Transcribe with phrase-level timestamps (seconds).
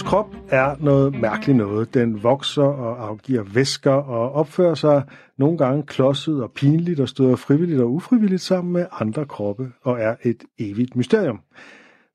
[0.00, 1.94] Vores krop er noget mærkeligt noget.
[1.94, 5.02] Den vokser og afgiver væsker og opfører sig
[5.38, 10.00] nogle gange klodset og pinligt og støder frivilligt og ufrivilligt sammen med andre kroppe og
[10.00, 11.40] er et evigt mysterium.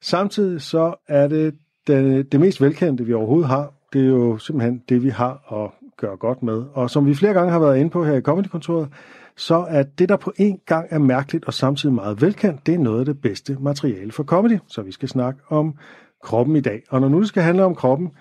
[0.02, 1.56] Samtidig så er det
[1.88, 3.74] det, det mest velkendte, vi overhovedet har.
[3.94, 6.64] Det er jo simpelthen det, vi har at gøre godt med.
[6.74, 8.90] Og som vi flere gange har været inde på her i Comedykontoret,
[9.38, 12.80] så er det, der på en gang er mærkeligt og samtidig meget velkendt, det er
[12.80, 14.60] noget af det bedste materiale for comedy.
[14.68, 15.76] Så vi skal snakke om
[16.26, 16.82] kroppen i dag.
[16.90, 18.12] Og når nu det skal handle om kroppen,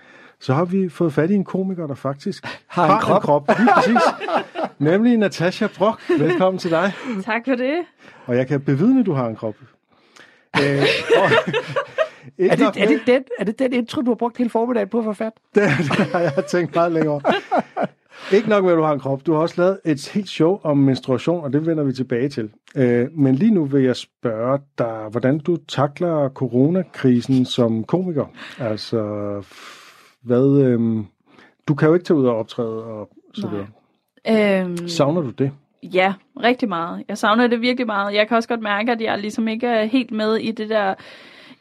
[0.40, 3.16] så har vi fået fat i en komiker, der faktisk har en har krop.
[3.16, 3.58] en krop.
[3.58, 4.02] Lige præcis.
[4.78, 6.00] Nemlig Natasha Brock.
[6.18, 6.92] Velkommen til dig.
[7.24, 7.74] Tak for det.
[8.26, 9.54] Og jeg kan bevidne, at du har en krop.
[10.62, 10.82] Øh,
[11.16, 11.30] og,
[12.38, 14.98] Er det, er, det den, er det den intro, du har brugt hele formiddagen på
[14.98, 15.40] at forfatte?
[15.54, 17.20] det, det har jeg tænkt meget længere.
[18.32, 19.26] Ikke nok med, at du har en krop.
[19.26, 22.50] Du har også lavet et helt show om menstruation, og det vender vi tilbage til.
[22.76, 28.26] Øh, men lige nu vil jeg spørge dig, hvordan du takler coronakrisen som komiker.
[28.58, 29.02] Altså,
[30.22, 30.62] hvad...
[30.62, 31.04] Øh,
[31.68, 33.66] du kan jo ikke tage ud og optræde og så videre.
[34.60, 35.50] Øhm, Savner du det?
[35.82, 37.04] Ja, rigtig meget.
[37.08, 38.14] Jeg savner det virkelig meget.
[38.14, 40.94] Jeg kan også godt mærke, at jeg ligesom ikke er helt med i det der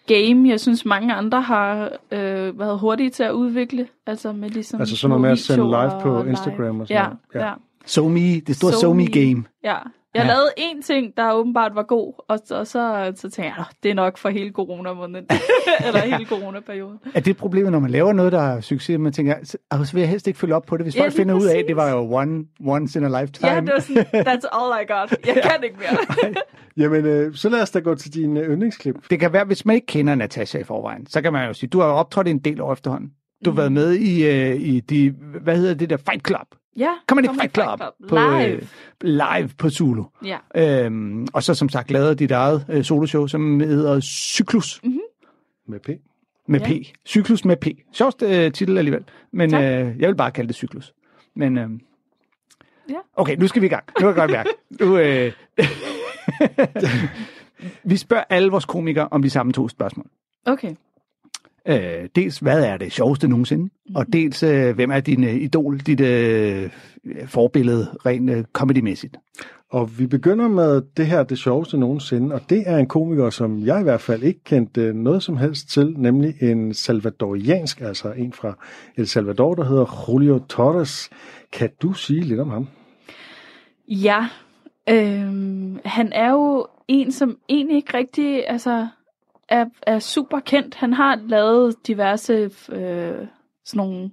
[0.07, 3.87] game, jeg synes mange andre har øh, været hurtige til at udvikle.
[4.07, 7.03] Altså med ligesom Altså sådan noget med at sende live på og Instagram og sådan
[7.03, 7.19] ja, noget.
[7.35, 7.53] Ja, ja.
[7.85, 9.07] So me, det store So So Me Me.
[9.07, 9.43] game.
[9.63, 9.75] ja.
[10.15, 10.27] Jeg Ja.
[10.27, 13.91] lavede én ting, der åbenbart var god, og, og så, så tænkte jeg, "Nå, det
[13.91, 15.25] er nok for hele coronamåneden.
[15.87, 16.99] Eller hele coronaperioden.
[17.15, 19.93] Er det problemet, når man laver noget, der er succes, man tænker, så, altså, så
[19.93, 21.55] vil jeg helst ikke følge op på det, hvis Ja, folk finder ud af, at
[21.55, 21.67] præcis.
[21.67, 23.51] det var jo one, once in a lifetime.
[23.51, 25.17] Ja, det var sådan, that's all I got.
[25.35, 26.33] Jeg kan ikke mere.
[26.77, 28.95] Jamen, øh, så lad os da gå til din øh, yndlingsklip.
[29.09, 31.69] det kan være, hvis man ikke kender Natasha i forvejen, så kan man jo sige,
[31.69, 33.09] du har jo optrådt en del år efterhånden.
[33.45, 33.75] Du har været Mm.
[33.75, 36.47] med i, øh, i de, hvad hedder det der, Fight Club.
[36.77, 37.79] Ja, Comedy Fight Club.
[38.09, 38.51] På, Live.
[38.53, 38.61] Øh,
[39.01, 40.03] live på Zulu.
[40.25, 40.37] Ja.
[40.85, 44.81] Øhm, og så som sagt lavet dit eget øh, soloshow, som hedder Cyklus
[45.67, 45.89] Med P.
[46.47, 46.67] med Ja.
[46.67, 47.07] P.
[47.07, 47.67] Cyklus med P.
[47.93, 49.03] Sjovst øh, titel alligevel.
[49.31, 49.61] Men Tak.
[49.63, 50.93] øh, jeg vil bare kalde det Cyklus.
[51.35, 51.69] Men øh,
[52.89, 52.95] Ja.
[53.15, 53.83] okay, nu skal vi i gang.
[53.87, 54.49] Nu kan jeg godt mærke.
[54.79, 55.31] Nu, øh,
[57.91, 60.05] vi spørger alle vores komikere om de samme to spørgsmål.
[60.45, 60.75] Okay.
[61.67, 63.63] Øh, dels, hvad er det sjoveste nogensinde?
[63.63, 63.95] Mhm.
[63.95, 66.69] Og dels, øh, hvem er din øh, idol, dit øh,
[67.25, 69.17] forbillede, rent øh, comedymæssigt?
[69.69, 73.59] Og vi begynder med det her, det sjoveste nogensinde, og det er en komiker, som
[73.59, 78.11] jeg i hvert fald ikke kendte øh, noget som helst til, nemlig en salvadoriansk, altså
[78.11, 78.53] en fra
[78.97, 81.09] El Salvador, der hedder Julio Torres.
[81.51, 82.67] Kan du sige lidt om ham?
[83.87, 84.27] Ja,
[84.89, 88.87] øhm, han er jo en, som egentlig ikke rigtig altså,
[89.49, 90.75] er, er super kendt.
[90.75, 92.49] Han har lavet diverse øh,
[93.65, 94.11] sådan nogle,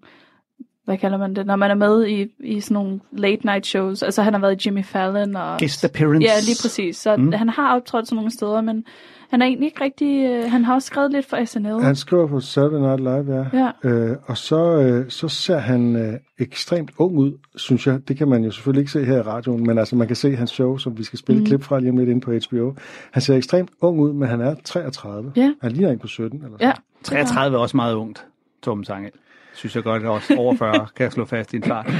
[0.84, 4.02] hvad kalder man det, når man er med i, i sådan nogle late night shows.
[4.02, 5.58] Altså han har været i Jimmy Fallon og...
[5.58, 6.22] Guest appearance.
[6.28, 6.96] Ja, lige præcis.
[6.96, 7.32] Så Mm.
[7.32, 8.84] han har optrådt sådan nogle steder, men
[9.30, 10.26] han er egentlig ikke rigtig...
[10.26, 11.82] Øh, han har også skrevet lidt for SNL.
[11.82, 13.70] Han skriver på Saturday Night Live, ja.
[13.84, 13.88] Ja.
[13.90, 18.08] Øh, og så, øh, så ser han øh, ekstremt ung ud, synes jeg.
[18.08, 20.36] Det kan man jo selvfølgelig ikke se her i radioen, men altså man kan se
[20.36, 21.46] hans show, som vi skal spille mm.
[21.46, 22.74] Klip fra lige om lidt inde på HBO.
[23.12, 25.32] Han ser ekstremt ung ud, men han er 33.
[25.36, 25.52] Ja.
[25.62, 26.44] Han ligner ikke på 17.
[26.44, 26.72] Eller Ja.
[27.02, 28.26] 33 er også meget ungt,
[28.62, 29.10] Torben Sange.
[29.54, 31.92] Synes jeg godt, også over 40 kan jeg slå fast i en fart.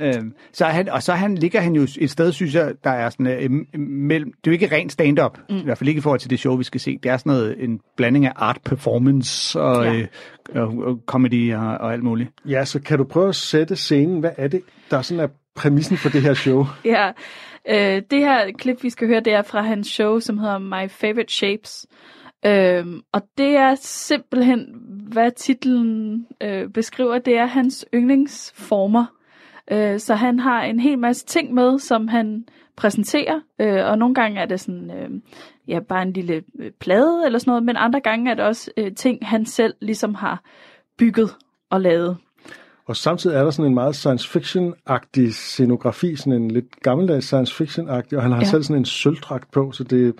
[0.00, 3.10] Øhm, så han, og så han, ligger han jo et sted, synes jeg, der er
[3.10, 5.56] sådan øh, mellem, det er jo ikke rent stand-up, mm.
[5.56, 6.98] i hvert fald ikke i forhold til det show, vi skal se.
[7.02, 9.92] Det er sådan noget, en blanding af art performance og, ja.
[9.94, 10.06] øh,
[10.54, 12.30] og, og comedy og, og alt muligt.
[12.48, 14.20] Ja, så kan du prøve at sætte scenen.
[14.20, 16.66] Hvad er det, der sådan er præmissen for det her show?
[16.84, 17.10] Ja,
[17.68, 20.90] øh, det her klip, vi skal høre, det er fra hans show, som hedder My
[20.90, 21.86] Favorite Shapes.
[22.46, 24.66] Øhm, og det er simpelthen,
[25.12, 29.06] hvad titlen øh, beskriver, det er hans yndlingsformer.
[29.70, 32.44] Øh, så han har en hel masse ting med, som han
[32.76, 35.10] præsenterer, øh, og nogle gange er det sådan, øh,
[35.68, 38.70] ja, bare en lille øh, plade eller sådan noget, men andre gange er det også
[38.76, 40.42] øh, ting, han selv ligesom har
[40.98, 41.36] bygget
[41.70, 42.16] og lavet.
[42.86, 47.64] Og samtidig er der sådan en meget science fiction-agtig scenografi, sådan en lidt gammeldags science
[47.64, 48.44] fiction-agtig, og han har ja.
[48.44, 50.12] Selv sådan en sølvdragt på, så det er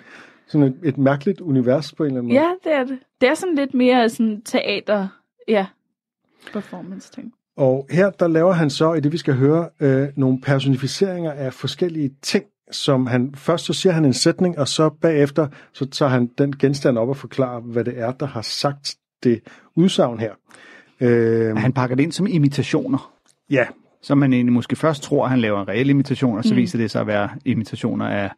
[0.47, 2.43] sådan et, et mærkeligt univers på en eller anden måde.
[2.43, 2.99] Ja, det er det.
[3.21, 5.07] Det er sådan lidt mere sådan teater,
[5.47, 5.65] ja,
[6.53, 7.33] performance ting.
[7.57, 11.53] Og her der laver han så, i det vi skal høre, øh, nogle personificeringer af
[11.53, 16.09] forskellige ting, som han, først så siger han en sætning, og så bagefter, så tager
[16.09, 19.41] han den genstand op og forklarer, hvad det er, der har sagt det
[19.75, 20.33] udsagn her.
[21.01, 23.11] Øh, Han pakker det ind som imitationer.
[23.49, 23.65] Ja,
[24.01, 26.57] som man egentlig måske først tror, han laver en reel imitation, og så Mm.
[26.57, 28.31] viser det sig at være imitationer af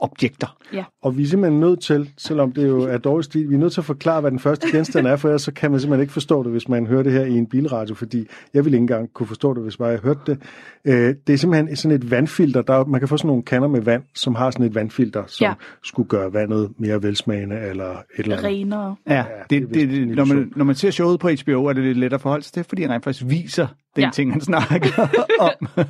[0.00, 0.56] objekter.
[1.02, 3.72] Og vi er simpelthen nødt til, selvom det jo er dårlig stil, vi er nødt
[3.72, 6.12] til at forklare, hvad den første genstand er, for ellers så kan man simpelthen ikke
[6.12, 9.12] forstå det, hvis man hører det her i en bilradio, fordi jeg ville ikke engang
[9.12, 10.38] kunne forstå det, hvis bare jeg hørte det.
[10.84, 12.62] Øh, det er simpelthen sådan et vandfilter.
[12.62, 15.22] Der, er- man kan få sådan nogle kander med vand, som har sådan et vandfilter,
[15.26, 15.52] som Ja.
[15.84, 18.50] skulle gøre vandet mere velsmagende eller et eller andet.
[18.50, 18.96] Renere.
[19.08, 21.72] Ja, Ja, det, det det, det, når, man, når man ser showet på HBO, er
[21.72, 23.66] det lidt lettere at forholde sig til, fordi han rent faktisk viser
[23.96, 24.06] den Ja.
[24.06, 24.10] ja.
[24.10, 25.08] ting, han snakker
[25.40, 25.84] om.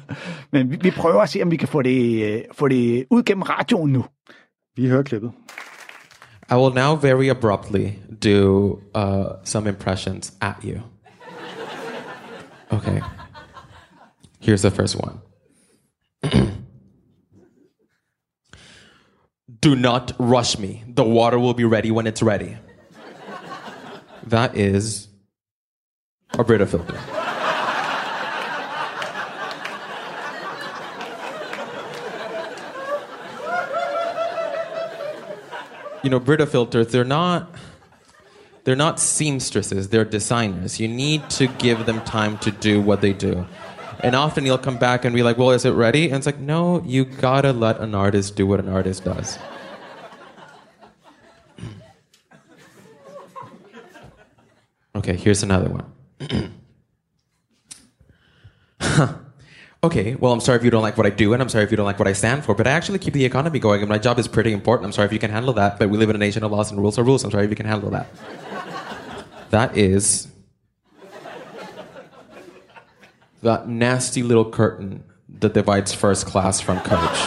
[0.53, 3.23] Men vi, vi prøver at se, om vi kan få det, øh, få det ud
[3.23, 4.05] gennem radioen nu.
[4.77, 5.33] Vi hører klippet.
[6.51, 7.89] I will now very abruptly
[8.25, 10.81] do uh, some impressions at you.
[12.71, 13.01] Okay.
[14.41, 15.19] Here's the first one.
[19.63, 20.83] do not rush me.
[20.97, 22.57] The water will be ready when it's ready.
[24.31, 25.09] That is
[26.39, 27.22] a Brita filter.
[36.03, 37.55] You know, Brita filters, they're not
[38.65, 40.79] they're not seamstresses, they're designers.
[40.79, 43.45] You need to give them time to do what they do.
[44.01, 46.07] And often you'll come back and be like, well, is it ready?
[46.07, 49.39] And it's like, no, you gotta let an artist do what an artist does.
[54.97, 55.93] okay, here's another one.
[59.85, 61.73] Okay, well, I'm sorry if you don't like what I do, and I'm sorry if
[61.73, 63.89] you don't like what I stand for, but I actually keep the economy going, and
[63.89, 64.87] my job is pretty important.
[64.87, 66.71] I'm sorry if you can handle that, but we live in a nation of laws
[66.71, 67.25] and rules are rules.
[67.25, 68.07] I'm sorry if you can handle that.
[69.51, 70.29] that is
[73.43, 75.03] that nasty little curtain
[75.41, 77.19] that divides first class from coach.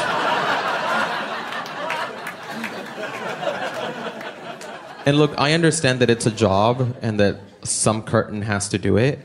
[5.05, 8.95] and look, I understand that it's a job and that some curtain has to do
[8.95, 9.19] it,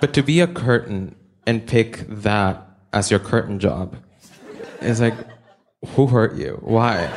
[0.00, 1.16] but to be a curtain
[1.46, 3.96] and pick that as your curtain job
[4.80, 5.14] It's like,
[5.94, 6.58] who hurt you?
[6.62, 7.08] Why?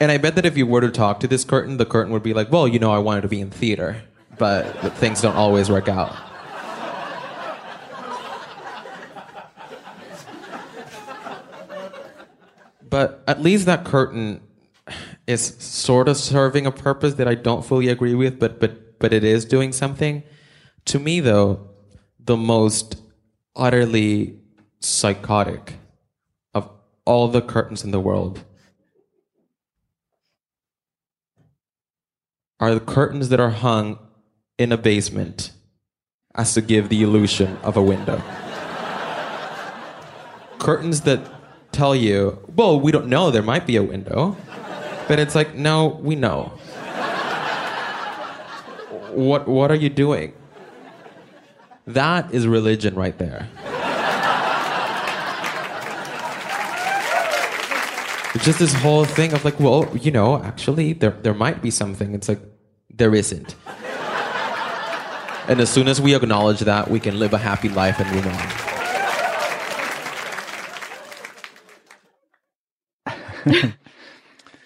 [0.00, 2.22] And I bet that if you were to talk to this curtain, the curtain would
[2.24, 4.02] be like, well, you know, I wanted to be in theater,
[4.36, 4.64] but
[4.96, 6.12] things don't always work out.
[12.92, 14.42] But at least that curtain
[15.26, 19.14] is sort of serving a purpose that I don't fully agree with, but but but
[19.14, 20.22] it is doing something.
[20.86, 21.70] To me, though,
[22.24, 22.96] the most
[23.56, 24.38] utterly
[24.80, 25.74] psychotic
[26.54, 26.70] of
[27.04, 28.44] all the curtains in the world
[32.60, 33.98] are the curtains that are hung
[34.56, 35.50] in a basement
[36.34, 38.22] as to give the illusion of a window.
[40.58, 41.20] curtains that
[41.72, 44.36] tell you, well, we don't know, there might be a window.
[45.08, 46.52] But it's like, no, we know.
[49.10, 50.32] what what are you doing?
[51.86, 53.48] That is religion right there.
[58.34, 61.70] It's just this whole thing of like, well, you know, actually there there might be
[61.70, 62.14] something.
[62.14, 62.40] It's like
[62.98, 63.54] there isn't.
[65.48, 68.26] and as soon as we acknowledge that, we can live a happy life and move
[68.26, 68.38] on.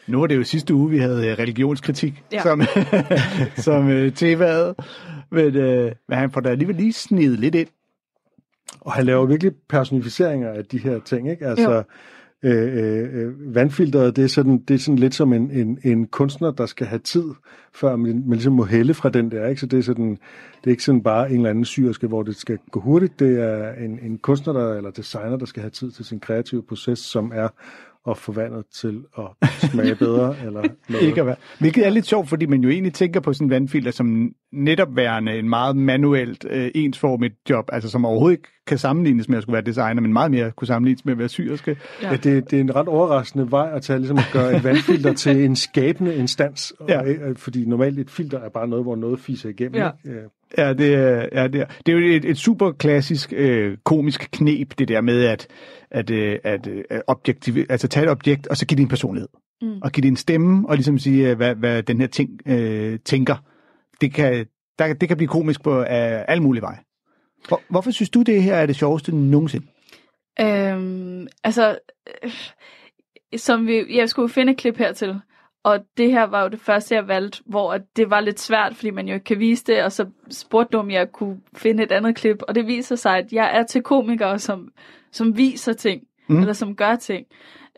[0.07, 2.43] Nu var det jo sidste uge, vi havde øh, religionskritik Ja.
[2.43, 2.63] som,
[3.67, 4.75] som øh, temaet.
[5.31, 7.69] Men, øh, men han får da alligevel lige snedet lidt ind.
[8.81, 11.47] Og han laver virkelig personificeringer af de her ting, ikke?
[11.47, 11.83] Altså,
[12.43, 16.07] øh, øh, øh, vandfilteret, det er, sådan, det er sådan lidt som en, en, en
[16.07, 17.25] kunstner, der skal have tid,
[17.75, 19.61] før man, man ligesom må hælde fra den der, ikke?
[19.61, 22.37] Så det er, sådan, det er ikke sådan bare en eller anden syrske, hvor det
[22.37, 23.19] skal gå hurtigt.
[23.19, 26.63] Det er en, en kunstner der, eller designer, der skal have tid til sin kreative
[26.63, 27.49] proces, som er
[28.11, 31.07] at få vandet til at smage bedre, eller noget.
[31.07, 31.37] Ikke at være.
[31.61, 34.97] Hvilket er lidt sjovt, fordi man jo egentlig tænker på sådan en vandfilter som netop
[34.97, 39.43] værende en meget manuelt øh, ensformigt job, altså som overhovedet ikke kan sammenlignes med at
[39.43, 41.77] skulle være designer, men meget mere kunne sammenlignes med at være syrske.
[42.03, 42.11] Ja.
[42.11, 45.13] Ja, det, det er en ret overraskende vej at tage, ligesom at gøre et vandfilter
[45.25, 47.01] til en skabende instans, Ja.
[47.01, 49.75] og, øh, fordi normalt et filter er bare noget, hvor noget fiser igennem.
[49.75, 49.91] Ja.
[50.05, 50.21] Ikke?
[50.59, 54.29] Ja, det er, ja, det er, det er jo et, et super klassisk øh, komisk
[54.33, 55.47] knep, det der med at,
[55.91, 59.29] at, øh, at øh, objektiv, altså tage et objekt, og så give det en personlighed.
[59.63, 59.79] Mm.
[59.83, 62.99] Og give det en stemme, og ligesom sige, øh, hvad, hvad den her ting øh,
[63.05, 63.37] tænker.
[64.01, 64.47] Det kan,
[64.79, 65.87] der, det kan blive komisk på øh,
[66.29, 66.79] alle mulige veje.
[67.49, 69.67] Hvor, hvorfor synes du, det her er det sjoveste nogensinde?
[70.41, 71.79] Øhm, altså,
[72.25, 72.31] øh,
[73.37, 75.21] som vi, jeg skulle finde et klip hertil,
[75.67, 78.91] og det her var jo det første, jeg valgte, hvor det var lidt svært, fordi
[78.91, 81.93] man jo ikke kan vise det, og så spurgte du, om jeg kunne finde et
[81.93, 84.69] andet klip, og det viser sig, at jeg er til komikere, som,
[85.13, 86.39] som viser ting, Mm.
[86.41, 87.27] eller som gør ting.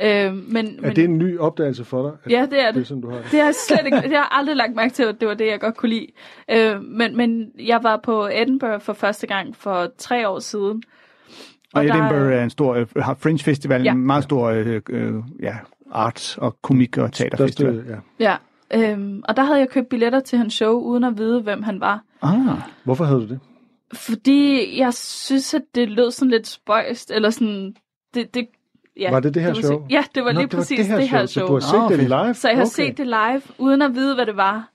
[0.02, 2.12] Øh, men, men, Er det en ny opdagelse for dig?
[2.24, 2.86] at Ja, det er Det det.
[2.86, 3.24] sådan, du har det.
[3.26, 5.46] Har jeg slet ikke, det har jeg aldrig lagt mærke til, at det var det,
[5.46, 6.06] jeg godt kunne lide.
[6.50, 10.82] Øh, men, men jeg var på Edinburgh for første gang for tre år siden.
[11.74, 13.92] Og der- Edinburgh er en stor, øh, har Fringe Festival, Ja.
[13.92, 15.56] en meget stor øh, øh, ja,
[15.92, 17.74] arts- og komik- og teaterfestival.
[17.74, 18.36] Største, ja.
[18.80, 21.62] Ja, øhm, og der havde jeg købt billetter til hans show, uden at vide, hvem
[21.62, 22.02] han var.
[22.22, 22.38] Ah,
[22.84, 23.40] Hvorfor havde du det?
[23.94, 27.74] Fordi jeg synes, at det lød sådan lidt spøjst, eller sådan...
[28.14, 28.46] Det, det,
[29.00, 29.80] ja, Var det det her var show?
[29.80, 31.46] sig- Ja, det var Nå, lige præcis det her, Så show.
[31.46, 32.08] du har set Åh, det fedt.
[32.08, 32.34] live?
[32.34, 32.70] Så jeg har okay.
[32.70, 34.68] set det live, uden at vide, hvad det var.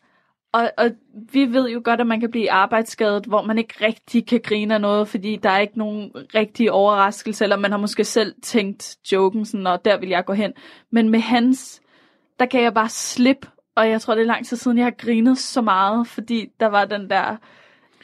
[0.54, 0.92] Og, og
[1.34, 4.74] vi ved jo godt, at man kan blive arbejdsskadet, hvor man ikke rigtig kan grine
[4.74, 8.98] af noget, fordi der er ikke nogen rigtig overraskelse, eller man har måske selv tænkt
[9.12, 10.54] joken, sådan, og der vil jeg gå hen.
[10.92, 11.82] Men med hans,
[12.40, 14.92] der kan jeg bare slip, og jeg tror, det er lang tid siden, jeg har
[14.98, 17.36] grinet så meget, fordi der var den der,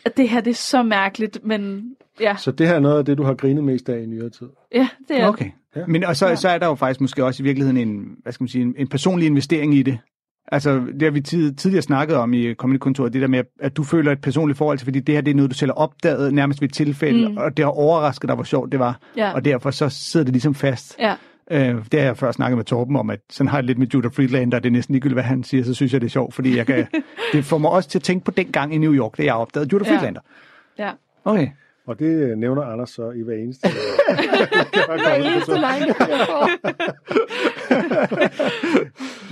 [0.05, 3.05] at det her, det er så mærkeligt, men ja, Så det her er noget af
[3.05, 4.47] det, du har grinet mest af i nyere tid?
[4.75, 5.51] ja det er okay.
[5.75, 5.85] Ja.
[5.87, 6.35] Men og så, Ja.
[6.35, 8.75] så er der jo faktisk måske også i virkeligheden en, hvad skal man sige, en,
[8.77, 9.99] en personlig investering i det.
[10.51, 13.83] Altså, det har vi tid, tidligere snakket om i Comedy-kontoret, det der med, at du
[13.83, 16.33] føler et personligt forhold til, fordi det her det er noget, du selv har opdaget
[16.33, 17.37] nærmest ved et tilfælde, Mm.
[17.37, 18.99] og det har overrasket dig, hvor sjovt det var.
[19.17, 19.33] Ja.
[19.33, 20.95] Og derfor så sidder det ligesom fast.
[20.99, 21.15] Ja,
[21.51, 23.87] Øh, det har jeg før snakket med Torben om, at sådan har jeg lidt med
[23.87, 26.33] Judah Friedlander, det er næsten ligegyldigt, hvad han siger, så synes jeg, det er sjovt,
[26.35, 26.87] fordi jeg kan,
[27.33, 29.33] det får mig også til at tænke på den gang i New York, da jeg
[29.33, 29.93] opdagede Judah Ja.
[29.93, 30.21] Friedlander.
[30.79, 30.91] ja.
[31.25, 31.47] Okay.
[31.89, 33.67] Og det nævner Anders så i hver eneste...
[34.87, 35.95] Hver eneste lejlighed,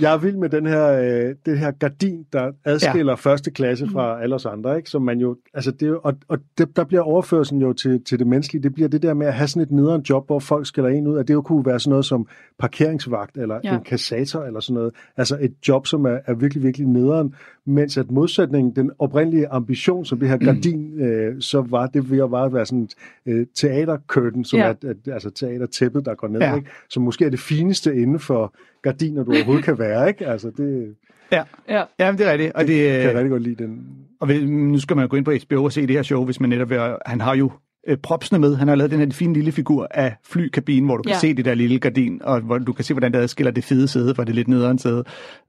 [0.00, 3.14] jeg er vild med den her, øh, det her gardin, der adskiller ja.
[3.14, 4.90] første klasse fra alle os andre, ikke?
[4.90, 8.26] Som man jo, altså det, og, og det, der bliver overførelsen jo til, til det
[8.26, 10.90] menneskelige, det bliver det der med at have sådan et nederen job, hvor folk skiller
[10.90, 12.26] en ud, at det jo kunne være sådan noget som
[12.58, 13.74] parkeringsvagt, eller ja.
[13.74, 14.94] en kassator, eller sådan noget.
[15.16, 17.34] Altså et job, som er, er virkelig, virkelig nederen,
[17.68, 22.22] mens at modsætningen, den oprindelige ambition, som det her gardin, øh, så var det ved
[22.22, 22.94] at bare være sådan et
[23.26, 24.64] øh, teatercurtain, som Ja.
[24.66, 26.54] er, at, altså teatertæppet, der går ned, Ja.
[26.56, 26.68] ikke?
[26.88, 30.26] som måske er det fineste inden for gardiner, du overhovedet kan være, ikke?
[30.26, 30.94] Altså, det,
[31.32, 31.82] Ja, Ja.
[31.98, 32.52] ja men det er rigtigt.
[32.52, 33.86] Og, det det, kan jeg rigtig godt lide, den...
[34.20, 36.24] og ved, nu skal man jo gå ind på HBO og se det her show,
[36.24, 37.50] hvis man netop vil, han har jo
[37.86, 38.56] øh, propsene med.
[38.56, 41.18] Han har lavet den her fine lille figur af flykabinen, hvor du kan Ja.
[41.18, 43.88] se det der lille gardin, og hvor du kan se, hvordan det adskiller det fede
[43.88, 45.04] sæde fra det lidt nederen sæde.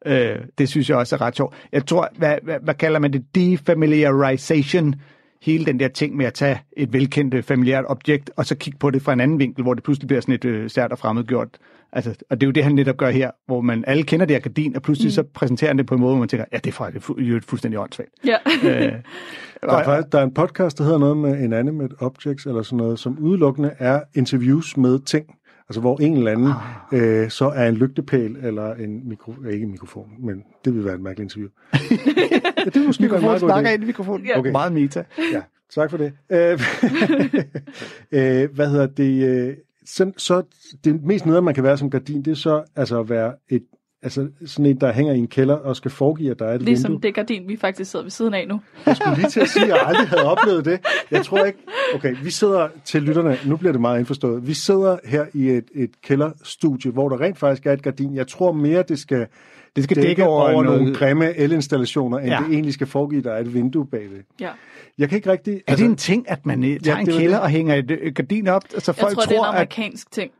[0.05, 1.55] Øh, det synes jeg også er ret sjovt.
[1.71, 3.35] Jeg tror, hvad, hvad, hvad kalder man det?
[3.35, 4.95] Defamiliarization.
[5.41, 8.79] Hele den der ting med at tage et velkendt øh, familiært objekt, og så kigge
[8.79, 10.99] på det fra en anden vinkel, hvor det pludselig bliver sådan et øh, sært og
[10.99, 11.57] fremmedgjort.
[11.91, 14.35] Altså, og det er jo det, han netop gør her, hvor man alle kender det
[14.35, 15.11] her gardin, og pludselig mm.
[15.11, 17.23] så præsenterer han det på en måde, hvor man tænker, ja, det er faktisk det
[17.23, 18.09] er jo et fuldstændig åndssvagt.
[18.25, 18.37] Ja.
[18.63, 18.93] Øh,
[19.61, 22.77] Der er, faktisk, der er en podcast, der hedder noget med inanimate objects, eller sådan
[22.77, 25.25] noget, som udelukkende er interviews med ting.
[25.69, 26.51] Altså hvor en eller anden
[26.91, 27.23] Ah.
[27.23, 30.95] øh, så er en lygtepæl, eller en mikro, ikke en mikrofon, men det vil være
[30.95, 31.49] et mærkeligt interview.
[32.57, 34.25] ja, det er måske være Mikrofon meget god snakker ind i mikrofonen.
[34.25, 34.39] Ja.
[34.39, 34.51] Okay.
[34.51, 35.03] Meget meta.
[35.33, 36.13] Ja, tak for det.
[36.29, 36.51] Øh,
[38.11, 39.23] øh, hvad hedder det?
[39.27, 40.43] Øh, så, så
[40.83, 43.63] det mest nederen, man kan være som gardin, det er så altså at være et,
[44.03, 46.61] altså sådan en, der hænger i en kælder og skal foregive, at der er et
[46.61, 47.01] Ligesom vindue.
[47.07, 48.61] det gardin, vi faktisk sidder ved siden af nu.
[48.85, 50.79] Jeg skulle lige til at sige, at jeg aldrig havde oplevet det.
[51.11, 51.59] Jeg tror ikke...
[51.95, 54.47] Okay, vi sidder til lytterne, nu bliver det meget indforstået.
[54.47, 58.15] Vi sidder her i et, et kælderstudie, hvor der rent faktisk er et gardin.
[58.15, 59.25] Jeg tror mere, det skal,
[59.75, 60.79] Det skal dække dække over, over noget...
[60.81, 62.37] nogle grimme elinstallationer, end Ja.
[62.45, 64.23] det egentlig skal foregive, der er et vindue bagved.
[64.39, 64.49] Ja.
[64.97, 65.61] Jeg kan ikke rigtig...
[65.67, 67.39] Er det en ting, at man øh, tager Ja, en kælder det.
[67.39, 69.49] og hænger et øh, gardin op, så Jeg folk tror, det er en tror, at...
[69.55, 70.31] amerikansk ting.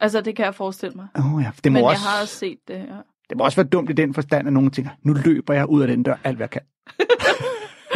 [0.00, 1.06] Altså, det kan jeg forestille mig.
[1.14, 3.02] Oh, ja, det, må Men også, jeg har også set det her.
[3.28, 5.82] det må også være dumt i den forstand, at nogen tænker, nu løber jeg ud
[5.82, 6.62] af den dør alt, hvad jeg kan.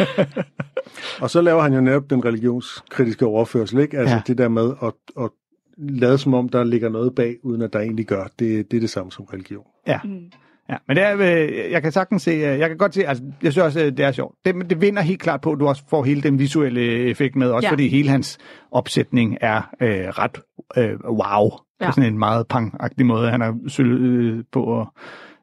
[1.21, 3.97] Og så laver han jo netop den religionskritiske overførsel, ikke?
[3.97, 4.17] Altså Ja.
[4.17, 4.21] ja.
[4.27, 4.93] det der med at,
[5.23, 5.29] at
[5.77, 8.23] lade som om, der ligger noget bag, uden at der egentlig gør.
[8.39, 9.65] Det, det er det samme som religion.
[9.87, 9.99] Ja.
[10.03, 10.31] Mm.
[10.71, 13.23] Ja, men det er, øh, jeg kan sagtens se, øh, jeg kan godt se, altså,
[13.43, 14.35] jeg synes også, øh, det er sjovt.
[14.45, 17.51] Det, det vinder helt klart på, at du også får hele den visuelle effekt med,
[17.51, 17.71] også Ja.
[17.71, 18.37] fordi hele hans
[18.71, 20.39] opsætning er øh, ret
[20.77, 21.51] øh, wow.
[21.81, 21.85] Ja.
[21.85, 24.63] På sådan en meget pang måde, han har sølvet øh, på.
[24.63, 24.93] Og,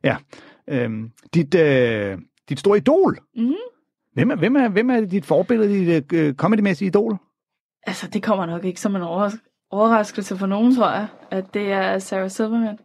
[0.04, 0.16] ja.
[0.70, 2.18] Øhm, dit, øh,
[2.48, 3.18] dit store idol.
[3.36, 3.54] Mhm.
[4.14, 7.16] Hvem er, hvem, er, hvem er dit forbillede, dit øh, comedymæssige idol?
[7.86, 11.72] Altså, det kommer nok ikke som en overras- overraskelse for nogen, tror jeg, at det
[11.72, 12.78] er Sarah Silverman.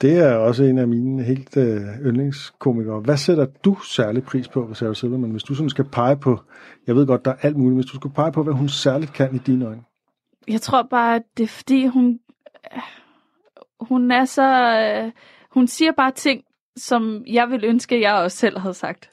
[0.00, 3.00] Det er også en af mine helt øh, yndlingskomikere.
[3.00, 6.40] Hvad sætter du særlig pris på ved Sarah Silverman, hvis du sådan skal pege på,
[6.86, 9.12] jeg ved godt, der er alt muligt, hvis du skal pege på, hvad hun særligt
[9.12, 9.82] kan i dine øjne?
[10.48, 12.20] Jeg tror bare, at det er fordi, hun,
[13.80, 14.52] hun er så...
[14.80, 15.12] øh,
[15.50, 16.44] Hun siger bare ting,
[16.76, 19.10] som jeg vil ønske, jeg også selv havde sagt.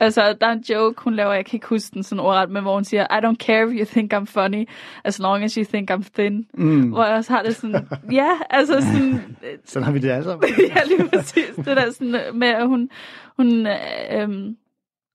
[0.00, 2.62] Altså, der er en joke, hun laver, jeg kan ikke huske den sådan ordret, men
[2.62, 4.68] hvor hun siger, I don't care if you think I'm funny,
[5.04, 6.46] as long as you think I'm thin.
[6.54, 6.88] Mm.
[6.88, 10.48] Hvor jeg også har det sådan, ja, altså sådan, Sådan har vi det alle sammen.
[10.76, 11.54] ja, lige præcis.
[11.56, 12.90] Det der sådan øh, med, at hun,
[13.36, 13.76] hun øh,
[14.12, 14.56] øhm,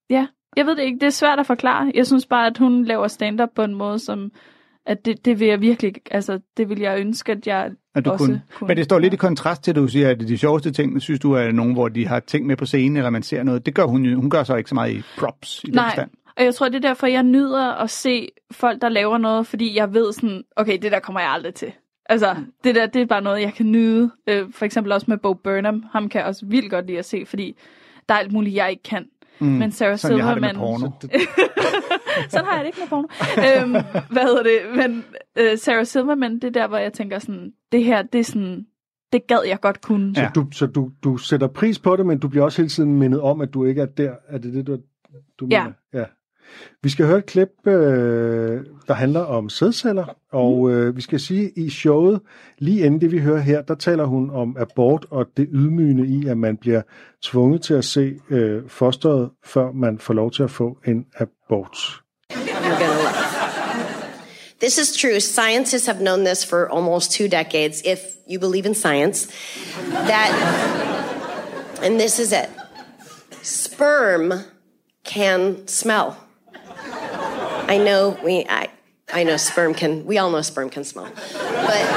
[0.10, 1.92] ja, jeg ved det ikke, det er svært at forklare.
[1.96, 4.32] Jeg synes bare, at hun laver stand-up på en måde, som
[4.90, 8.12] At det, det vil jeg virkelig, altså det vil jeg ønske, at jeg At du
[8.12, 8.42] også kunne.
[8.56, 8.68] kunne.
[8.68, 11.20] Men det står lidt i kontrast til, at du siger, at de sjoveste ting, synes
[11.20, 13.66] du er nogen, hvor de har ting med på scenen, eller man ser noget.
[13.66, 14.14] Det gør hun.
[14.14, 16.10] Hun gør så ikke så meget i props i den Nej, stand.
[16.38, 19.78] og jeg tror, det er derfor, jeg nyder at se folk, der laver noget, fordi
[19.78, 21.72] jeg ved sådan, okay, det der kommer jeg aldrig til.
[22.06, 24.12] Altså, det der, det er bare noget, jeg kan nyde.
[24.28, 25.84] Øh, for eksempel også med Bo Burnham.
[25.92, 27.56] Ham kan jeg også vildt godt lide at se, fordi
[28.10, 29.06] der er alt muligt, jeg ikke kan.
[29.40, 29.48] Mm.
[29.48, 30.80] Men Sarah Sådan jeg har det med Silverman...
[30.80, 30.92] porno.
[32.30, 33.08] sådan har jeg det ikke med porno.
[33.38, 34.60] øhm, hvad hedder det?
[34.76, 35.04] Men
[35.38, 38.66] øh, Sarah Silverman, det er der, hvor jeg tænker sådan, det her, det er sådan,
[39.14, 40.14] det gad jeg godt kunne.
[40.18, 40.22] Ja.
[40.22, 40.30] Ja.
[40.36, 43.22] Du, så du, du sætter pris på det, men du bliver også hele tiden mindet
[43.22, 44.12] om, at du ikke er der.
[44.28, 44.78] Er det det, du,
[45.40, 45.64] du Ja.
[45.64, 45.74] mener?
[45.94, 46.06] Ja.
[46.84, 51.52] Vi skal høre et klip, øh, der handler om sædceller, og øh, vi skal sige,
[51.56, 52.22] i showet,
[52.58, 56.28] lige inden det vi hører her, der taler hun om abort og det ydmygende i,
[56.28, 56.82] at man bliver
[57.24, 61.78] tvunget til at se øh, fosteret, før man får lov til at få en abort.
[64.62, 65.20] This is true.
[65.20, 68.00] Scientists have known this for almost two decades, if
[68.32, 69.28] you believe in science,
[69.92, 70.32] that,
[71.84, 72.50] and this is it
[73.42, 74.34] sperm
[75.04, 76.29] can smell.
[77.70, 78.68] I know we, I,
[79.14, 81.08] I know sperm can, we all know sperm can smell.
[81.34, 81.90] But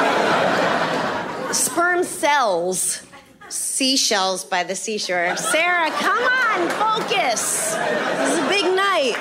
[1.55, 3.02] sperm cells,
[3.49, 5.35] seashells by the seashore.
[5.38, 7.73] Sarah, come on, focus.
[7.73, 9.17] This is a big night.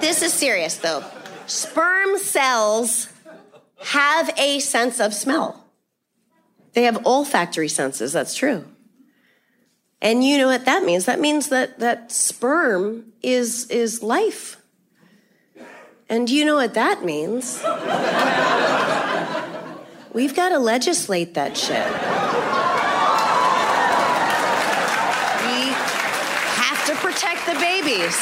[0.00, 1.04] This is serious though.
[1.46, 3.08] Sperm cells
[3.80, 5.66] have a sense of smell.
[6.72, 8.64] They have olfactory senses, that's true.
[10.02, 11.04] And you know what that means?
[11.04, 14.56] That means that, that sperm is, is life.
[16.08, 17.62] And you know what that means?
[20.12, 21.86] We've got to legislate that shit.
[25.46, 25.70] We
[26.60, 28.16] have to protect the babies.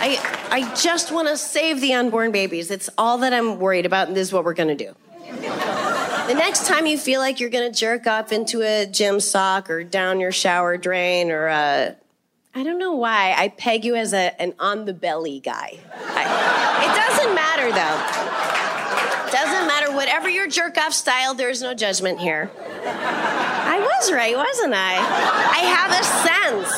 [0.00, 0.20] I,
[0.52, 2.70] I just want to save the unborn babies.
[2.70, 4.94] It's all that I'm worried about, and this is what we're going to do.
[6.28, 9.70] The next time you feel like you're going to jerk off into a gym sock
[9.70, 11.94] or down your shower drain or uh,
[12.54, 15.78] I don't know why I peg you as a, an on the belly guy.
[15.94, 17.98] I, it doesn't matter though.
[19.32, 19.90] Doesn't matter.
[19.96, 22.50] Whatever your jerk off style, there's no judgment here.
[22.84, 24.96] I was right, wasn't I?
[24.98, 26.68] I have a sense.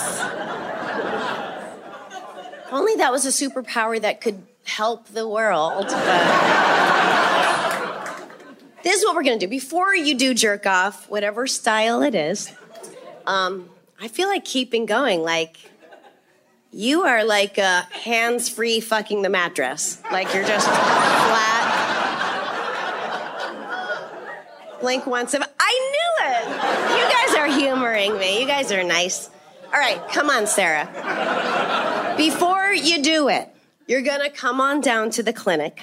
[2.71, 5.87] Only that was a superpower that could help the world.
[5.89, 7.30] But
[8.83, 9.49] this is what we're gonna do.
[9.49, 12.53] Before you do jerk off, whatever style it is,
[13.27, 13.69] um,
[14.01, 15.23] I feel like keeping going.
[15.23, 15.57] Like
[16.73, 20.01] you are like uh, hands-free fucking the mattress.
[20.11, 21.67] Like you're just flat.
[24.81, 25.35] Blink once.
[25.35, 26.45] If I knew it.
[26.97, 28.41] You guys are humoring me.
[28.41, 29.29] You guys are nice.
[29.67, 30.89] All right, come on, Sarah.
[32.17, 33.50] Before you do it,
[33.91, 35.83] you're gonna come on down to the clinic.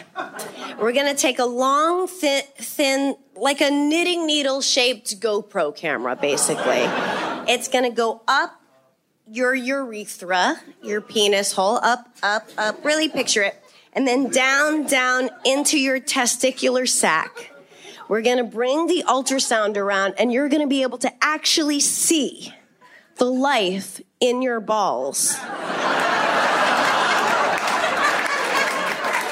[0.79, 6.85] We're gonna take a long, thin, thin like a knitting needle shaped GoPro camera, basically.
[7.51, 8.61] It's gonna go up
[9.29, 12.85] your urethra, your penis hole, up, up, up.
[12.85, 13.61] Really picture it.
[13.91, 17.51] And then down, down into your testicular sac.
[18.07, 22.53] We're gonna bring the ultrasound around, and you're gonna be able to actually see
[23.17, 25.35] the life in your balls.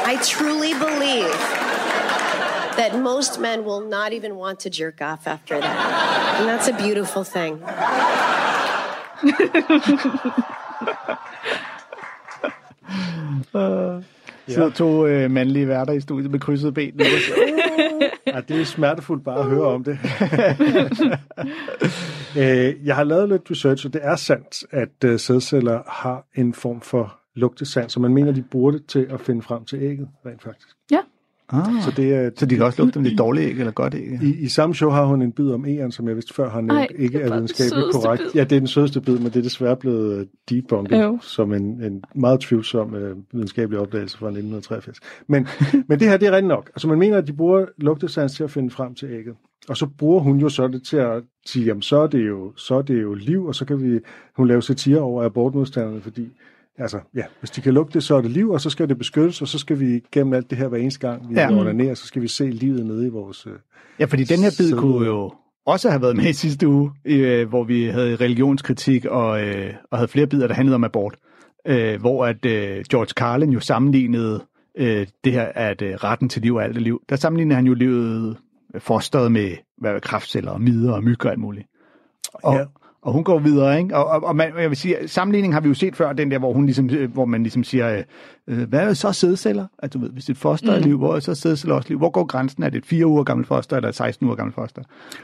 [0.08, 1.32] I truly believe
[2.78, 6.40] that most men will not even want to jerk off after that.
[6.40, 7.62] And that's a beautiful thing.
[14.48, 17.00] Så to øh, mandlige værter i studiet med krydset ben.
[18.28, 20.00] Ja, det er smertefuldt bare at høre om det.
[22.38, 26.54] øh, jeg har lavet lidt research, og det er sandt, at øh, sædceller har en
[26.54, 30.08] form for lugtesans, og man mener, de bruger det til at finde frem til ægget,
[30.26, 30.68] rent faktisk.
[30.92, 31.00] Ja.
[31.50, 33.72] Ah, Så det er, så de kan også lugte om det er dårligt æg eller
[33.72, 34.20] godt æg.
[34.24, 36.62] I, I samme show har hun en bid om egern, som jeg vist før har
[36.62, 38.24] nævnt, Ej, ikke er videnskabeligt korrekt.
[38.24, 38.32] bid.
[38.36, 41.20] Ja, det er den sødeste bid, men det er desværre blevet øh, debunket Øv.
[41.22, 45.00] som en, en meget tvivlsom øh, videnskabelig opdagelse fra 1983.
[45.28, 45.48] Men,
[45.90, 46.70] men det her, det er rigtigt nok.
[46.70, 49.36] Altså man mener, at de bruger lugtesans til at finde frem til ægget.
[49.70, 52.54] Og så bruger hun jo så det til at sige, jamen så er det jo,
[52.56, 54.00] så er det jo liv, og så kan vi,
[54.38, 56.30] hun lave satire over abortmodstanderne, fordi
[56.78, 58.98] Altså, ja, hvis de kan lugte det, så er det liv, og så skal det
[58.98, 61.52] beskyttes, og så skal vi gennem alt det her hver eneste gang, vi Ja.
[61.52, 63.48] onanerer, så skal vi se livet nede i vores...
[63.48, 63.54] Øh,
[64.00, 65.32] Ja, fordi den her bid Så- kunne jo
[65.66, 69.98] også have været med i sidste uge, øh, hvor vi havde religionskritik og, øh, og
[69.98, 71.16] havde flere bidder, der handlede om abort.
[71.68, 74.44] Øh, hvor at øh, George Carlin jo sammenlignede
[74.78, 77.02] øh, det her, at øh, retten til liv og alt er liv.
[77.10, 78.38] Der sammenlignede han jo livet
[78.80, 81.68] fosteret med hvad, kraftceller og midder og myg og alt muligt.
[82.34, 82.64] Og, Ja.
[83.06, 83.96] Og hun går videre, ikke?
[83.96, 86.40] Og, og, og man, jeg vil sige, sammenligning har vi jo set før, den der,
[86.40, 88.04] hvor, hun ligesom, øh, hvor man ligesom siger,
[88.48, 89.66] øh, hvad er så sædceller?
[89.80, 90.78] At du ved, hvis et foster mm.
[90.78, 91.98] er liv, hvor er så sædceller også liv?
[91.98, 92.64] Hvor går grænsen?
[92.64, 94.82] Er det et 4 uger gammelt foster, eller et 16 uger gammelt foster?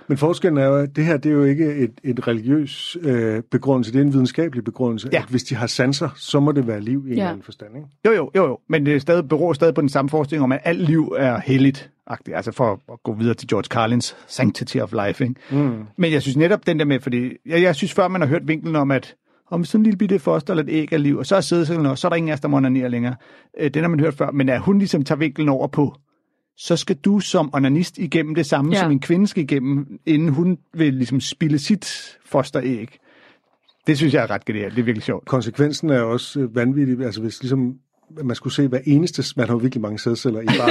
[0.07, 3.41] Men forskellen er jo, at det her det er jo ikke et, et religiøs øh,
[3.51, 5.09] begrundelse, det er en videnskabelig begrundelse.
[5.13, 5.17] Ja.
[5.17, 7.21] At hvis de har sanser, så må det være liv i en Ja.
[7.21, 7.69] eller anden forstand.
[7.75, 7.87] Ikke?
[8.05, 8.59] Jo, jo, jo, jo.
[8.69, 11.39] Men det er stadig, beror stadig på den samme forestilling om, at alt liv er
[11.45, 11.89] helligt.
[12.33, 15.23] Altså for at gå videre til George Carlins Sanctity of Life.
[15.23, 15.35] Ikke?
[15.51, 15.83] Mm.
[15.97, 18.47] Men jeg synes netop den der med, fordi jeg, jeg synes før, man har hørt
[18.47, 19.15] vinklen om, at
[19.51, 21.85] om sådan en lille bitte foster eller et æg er liv, og så er sædcellen
[21.85, 23.15] også, så er der ingen af os, der må onanere længere.
[23.59, 25.95] Øh, den har man hørt før, men at hun ligesom tager vinklen over på,
[26.57, 28.79] så skal du som onanist igennem det samme, Ja.
[28.81, 32.97] som en kvinde skal igennem, inden hun vil ligesom spille sit fosteræg.
[33.87, 34.75] Det synes jeg er ret genialt.
[34.75, 35.25] Det er virkelig sjovt.
[35.25, 37.05] Konsekvensen er også vanvittig.
[37.05, 37.73] Altså hvis ligesom
[38.23, 40.69] man skulle se hver eneste, man har jo virkelig mange sædceller i bare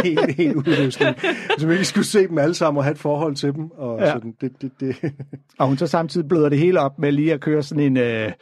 [0.06, 0.18] en,
[0.50, 1.16] en udløsning.
[1.56, 3.70] Hvis man ikke skulle se dem alle sammen og have et forhold til dem.
[3.70, 4.12] Og ja.
[4.12, 4.96] Sådan, det, det, det.
[5.58, 7.96] Og hun så samtidig bløder det hele op med lige at køre sådan en...
[7.96, 8.32] Øh,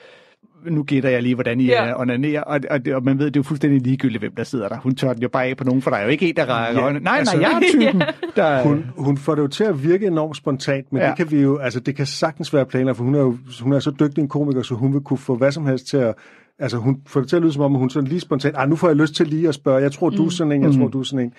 [0.67, 1.87] nu gætter jeg lige, hvordan I Ja.
[1.87, 2.01] ja.
[2.01, 4.79] onanerer, og, og, og man ved, det er jo fuldstændig ligegyldigt, hvem der sidder der.
[4.79, 6.45] Hun tør den jo bare af på nogen, for der er jo ikke en, der
[6.45, 7.05] rækker Ja, øjnene.
[7.05, 8.03] Nej, altså- nej, jeg er typen,
[8.37, 8.63] der...
[8.63, 11.03] Hun, hun får det jo til at virke enormt spontant, men.
[11.03, 11.09] Ja.
[11.09, 13.73] det kan vi jo, altså det kan sagtens være planer, for hun er jo hun
[13.73, 16.15] er så dygtig en komiker, så hun vil kunne få hvad som helst til at,
[16.61, 18.77] altså hun får det til at lyde som om, hun sådan lige spontant, ah, nu
[18.77, 20.89] får jeg lyst til lige at spørge, jeg tror, du er sådan en, jeg tror,
[20.89, 21.33] du er sådan en.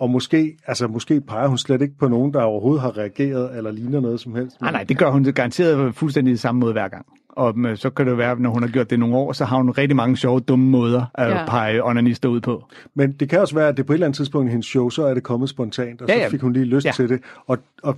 [0.00, 3.70] Og måske, altså måske peger hun slet ikke på nogen, der overhovedet har reageret, eller
[3.70, 4.60] ligner noget som helst.
[4.60, 7.06] Nej, nej, det gør hun garanteret fuldstændig i samme måde hver gang.
[7.28, 9.70] Og så kan det være, når hun har gjort det nogle år, så har hun
[9.70, 11.46] rigtig mange sjove, dumme måder at Ja.
[11.48, 12.64] pege onanister ud på.
[12.94, 14.88] Men det kan også være, at det på et eller andet tidspunkt i hendes show,
[14.88, 16.28] så er det kommet spontant, og Ja, så ja.
[16.28, 16.92] fik hun lige lyst Ja.
[16.92, 17.20] til det.
[17.46, 17.96] Og, og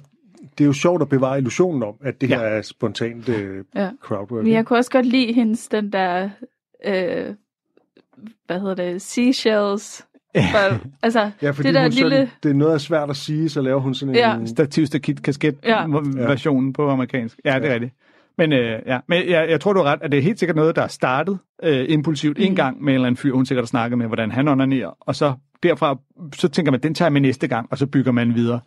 [0.59, 2.49] det er jo sjovt at bevare illusionen om, at det her Ja.
[2.49, 3.91] er spontant øh, Ja.
[4.03, 4.45] crowdwork.
[4.45, 6.29] Men jeg kunne også godt lide hendes, den der,
[6.85, 7.35] øh,
[8.47, 10.05] hvad hedder det, seashells.
[10.37, 12.11] For, altså, Ja, fordi det der lille...
[12.11, 14.35] sådan, det er noget af svært at sige, så laver hun sådan Ja.
[14.37, 14.47] en...
[14.47, 15.87] Stativ, stakit, kasket Ja.
[16.17, 17.41] versionen på amerikansk.
[17.45, 17.95] Ja, det er rigtigt.
[18.39, 18.99] Men, øh, ja.
[19.09, 20.87] Men jeg, jeg tror, du har ret, at det er helt sikkert noget, der er
[20.89, 22.45] startet øh, impulsivt mm.
[22.45, 24.91] en gang med en eller anden fyr, hun sikkert har snakket med, hvordan han onanerer,
[25.01, 25.99] og så derfra,
[26.35, 28.61] så tænker man, den tager jeg med næste gang, og så bygger man videre.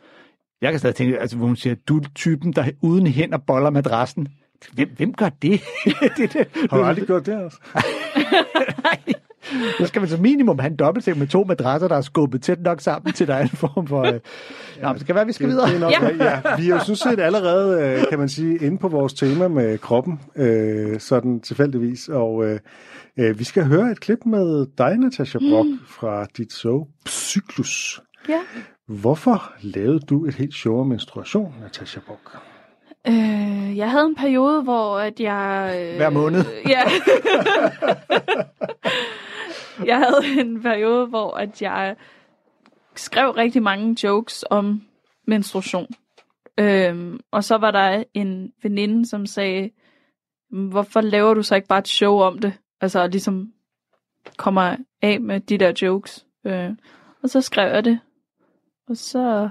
[0.62, 3.69] Jeg kan stadig tænke, altså, hvor hun siger, du er typen, der uden hænder boller
[3.69, 4.28] madrassen.
[4.74, 5.62] Hvem, hvem gør det?
[6.17, 7.58] det, det Har du aldrig gjort det også?
[9.80, 12.62] så skal man som minimum have en dobbeltseng med to madrasser, der er skubbet tæt
[12.62, 14.04] nok sammen til, der er en form for...
[14.04, 14.19] Øh...
[14.82, 15.67] Nå, men det kan være, vi skal videre.
[15.67, 16.26] Det er nok, Ja.
[16.26, 16.41] ja.
[16.45, 16.56] ja.
[16.58, 19.78] Vi er jo sådan set allerede, øh, kan man sige, inde på vores tema med
[19.78, 22.08] kroppen, øh, sådan tilfældigvis.
[22.08, 22.60] Og øh,
[23.19, 25.80] øh, vi skal høre et klip med dig, Natasha Brock, mm.
[25.88, 28.02] fra dit show Cyklus.
[28.30, 28.39] Ja.
[28.88, 32.38] Hvorfor lavede du et helt show om menstruation, Natasha Brock?
[33.07, 35.75] Øh, jeg havde en periode, hvor at jeg...
[35.89, 36.45] Øh, Hver måned.
[36.69, 36.81] Ja.
[39.85, 41.95] jeg havde en periode, hvor at jeg
[42.95, 44.81] skrev rigtig mange jokes om
[45.27, 45.87] menstruation.
[46.57, 49.69] Øhm, og så var der en veninde, som sagde,
[50.49, 52.53] hvorfor laver du så ikke bare et show om det?
[52.81, 53.53] Altså ligesom
[54.37, 56.25] kommer af med de der jokes.
[56.45, 56.69] Øh,
[57.23, 57.99] og så skrev jeg det.
[58.89, 59.49] Og så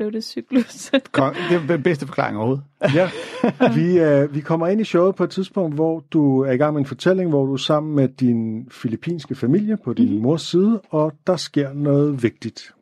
[0.00, 0.90] blev det cyklus.
[1.12, 2.64] Kom, det er den bedste forklaring overhovedet.
[2.94, 3.10] Ja,
[3.78, 6.72] vi, øh, vi kommer ind i showet på et tidspunkt, hvor du er i gang
[6.74, 10.22] med en fortælling, hvor du er sammen med din filippinske familie på din mm-hmm.
[10.22, 12.72] mors side, og der sker noget vigtigt.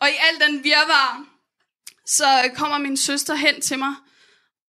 [0.00, 1.24] Og i al den virvar,
[2.06, 2.24] så
[2.56, 3.94] kommer min søster hen til mig,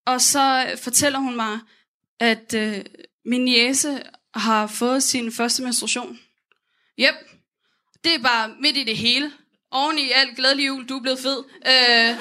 [0.06, 1.60] og så fortæller hun mig,
[2.20, 2.78] at øh,
[3.26, 4.04] min jæse
[4.36, 6.20] har fået sin første menstruation.
[7.00, 7.16] Yep,
[8.04, 9.32] det er bare midt i det hele.
[9.74, 11.44] Oven i alt glædelig jul, du er blevet fed.
[11.68, 12.18] Øh,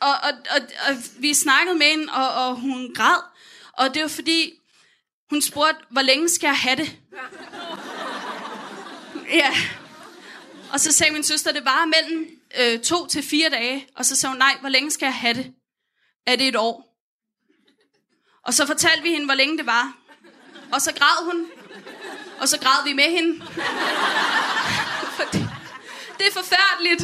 [0.00, 3.22] og, og, og, og vi snakkede med hende, og, og hun græd.
[3.72, 4.52] Og det var fordi,
[5.30, 6.98] hun spurgte, hvor længe skal jeg have det?
[9.30, 9.50] Ja.
[10.72, 12.28] Og så sagde min søster, det var mellem
[12.60, 13.86] øh, to til fire dage.
[13.96, 15.54] Og så sagde hun, nej, hvor længe skal jeg have det?
[16.26, 16.96] Er det et år?
[18.46, 19.96] Og så fortalte vi hende, hvor længe det var.
[20.72, 21.46] Og så græd hun.
[22.40, 23.46] Og så græd vi med hende.
[25.18, 25.49] Fordi
[26.20, 27.00] det, er forfærdeligt.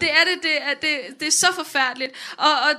[0.00, 2.12] Det er det, det er, det, det er så forfærdeligt.
[2.36, 2.74] Og, og,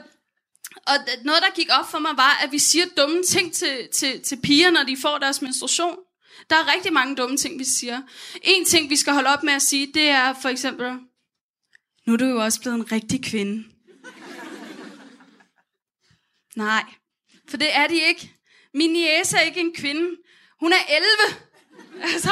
[0.88, 4.22] og noget, der gik op for mig, var, at vi siger dumme ting til, til,
[4.22, 5.96] til piger, når de får deres menstruation.
[6.50, 8.02] Der er rigtig mange dumme ting, vi siger.
[8.42, 11.00] En ting, vi skal holde op med at sige, det er for eksempel,
[12.06, 13.64] nu er du jo også blevet en rigtig kvinde.
[16.56, 16.84] Nej,
[17.50, 18.32] for det er de ikke.
[18.74, 20.18] Min niece er ikke en kvinde.
[20.60, 22.14] Hun er 11.
[22.14, 22.30] Altså,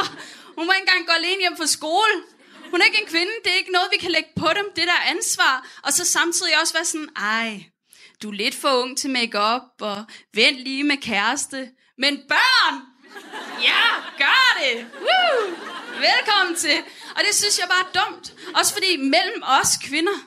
[0.55, 2.23] hun må ikke engang gå alene hjem fra skole.
[2.71, 3.31] Hun er ikke en kvinde.
[3.43, 4.65] Det er ikke noget, vi kan lægge på dem.
[4.75, 5.67] Det der ansvar.
[5.83, 7.63] Og så samtidig også være sådan, ej,
[8.21, 11.69] du er lidt for ung til makeup og vent lige med kæreste.
[11.97, 12.81] Men børn!
[13.61, 13.83] Ja,
[14.17, 14.87] gør det!
[14.93, 15.55] Woo!
[15.99, 16.77] Velkommen til.
[17.15, 18.33] Og det synes jeg bare er dumt.
[18.55, 20.17] Også fordi mellem os kvinder,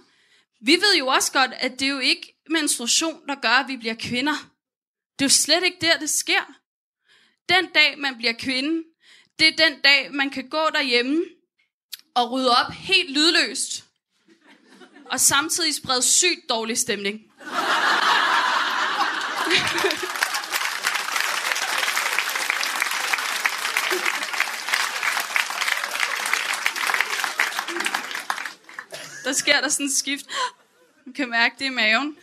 [0.60, 3.76] vi ved jo også godt, at det er jo ikke menstruation, der gør, at vi
[3.76, 4.50] bliver kvinder.
[5.18, 6.54] Det er jo slet ikke der, det sker.
[7.48, 8.82] Den dag, man bliver kvinde,
[9.38, 11.24] det er den dag, man kan gå derhjemme
[12.14, 13.84] og rydde op helt lydløst.
[15.10, 17.20] Og samtidig sprede sygt dårlig stemning.
[29.24, 30.26] Der sker der sådan et skift.
[31.06, 32.16] Man kan mærke det i maven.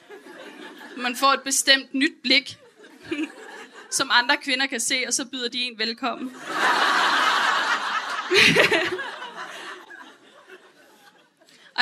[0.97, 2.57] Man får et bestemt nyt blik,
[3.91, 6.35] som andre kvinder kan se, og så byder de en velkommen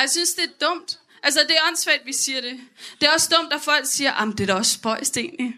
[0.00, 0.98] og jeg synes, det er dumt.
[1.22, 2.60] Altså, det er åndssvagt, vi siger det.
[3.00, 5.54] Det er også dumt, at folk siger, at det er da også spøjst egentlig,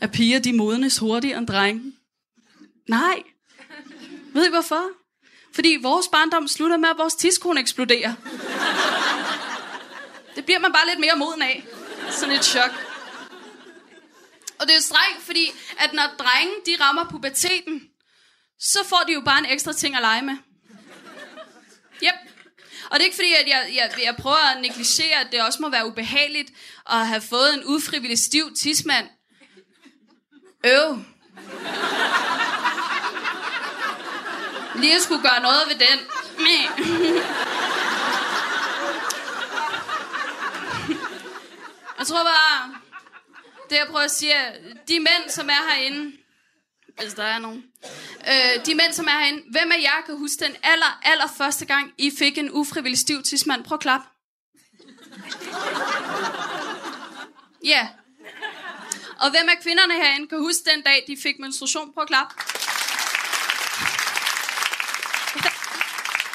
[0.00, 1.92] at piger de modnes hurtigere end drenge.
[2.88, 3.22] Nej.
[4.34, 4.90] Ved I hvorfor?
[5.54, 8.14] Fordi vores barndom slutter med, at vores tidskone eksploderer.
[10.36, 11.66] Det bliver man bare lidt mere moden af.
[12.10, 12.70] Sådan et chok.
[14.58, 17.82] Og det er jo strengt, fordi at når drenge de rammer puberteten,
[18.58, 20.36] så får de jo bare en ekstra ting at lege med.
[22.02, 22.25] Yep.
[22.90, 25.62] Og det er ikke fordi, at jeg, jeg, jeg prøver at negligere, at det også
[25.62, 26.50] må være ubehageligt
[26.90, 29.08] at have fået en ufrivillig stiv tismand.
[30.66, 30.98] Øv.
[34.76, 35.98] Lige at skulle gøre noget ved den.
[41.98, 42.74] Jeg tror bare,
[43.70, 44.34] det jeg prøver at sige,
[44.88, 46.16] de mænd, som er herinde,
[47.02, 47.64] hvis der er nogen,
[48.28, 51.64] øh, de mænd, som er herinde, hvem af jer kan huske den aller, aller første
[51.64, 53.64] gang, I fik en ufrivillig stiv tidsmand?
[53.64, 54.00] Prøv at klap.
[57.64, 57.70] Ja.
[57.70, 57.86] Yeah.
[59.18, 61.92] Og hvem af kvinderne herinde kan huske den dag, de fik menstruation?
[61.92, 62.26] Prøv at klap.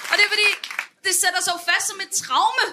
[0.10, 0.47] Og det er fordi,
[1.04, 2.65] det sætter sig jo fast som et traume.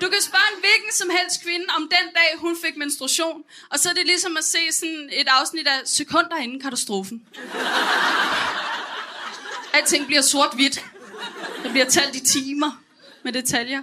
[0.00, 3.42] Du kan spørge en hvilken som helst kvinde om den dag, hun fik menstruation.
[3.70, 7.22] Og så er det ligesom at se sådan et afsnit af sekunder inden katastrofen.
[9.74, 10.84] Alting bliver sort-hvidt.
[11.62, 12.82] Det bliver talt i timer
[13.24, 13.82] med detaljer.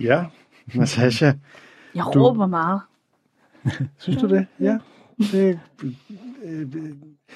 [0.00, 0.24] Ja,
[0.74, 1.32] Natasha,
[1.94, 2.80] Jeg Du- råber meget.
[4.02, 4.46] synes du det?
[4.60, 4.78] Ja.
[5.18, 5.60] Det,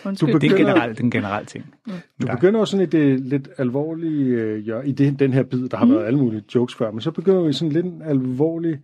[0.04, 0.28] Undskyld.
[0.30, 1.64] Du er begynder- det er en generel ting.
[1.86, 1.92] du
[2.26, 2.34] Ja.
[2.34, 5.76] begynder jo sådan i det lidt alvorlige øh, hjør- i det, den her bid, der
[5.76, 5.92] har mm.
[5.92, 8.78] været alle mulige jokes før, men så begynder vi sådan lidt en alvorlig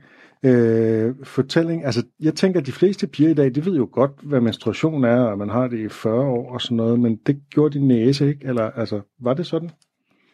[0.44, 1.84] øh, fortælling.
[1.84, 5.04] Altså, jeg tænker, at de fleste piger i dag, de ved jo godt, hvad menstruation
[5.04, 7.88] er, og man har det i 40 år og sådan noget, men det gjorde din
[7.88, 8.46] næse ikke?
[8.46, 9.70] Eller, altså, var det sådan?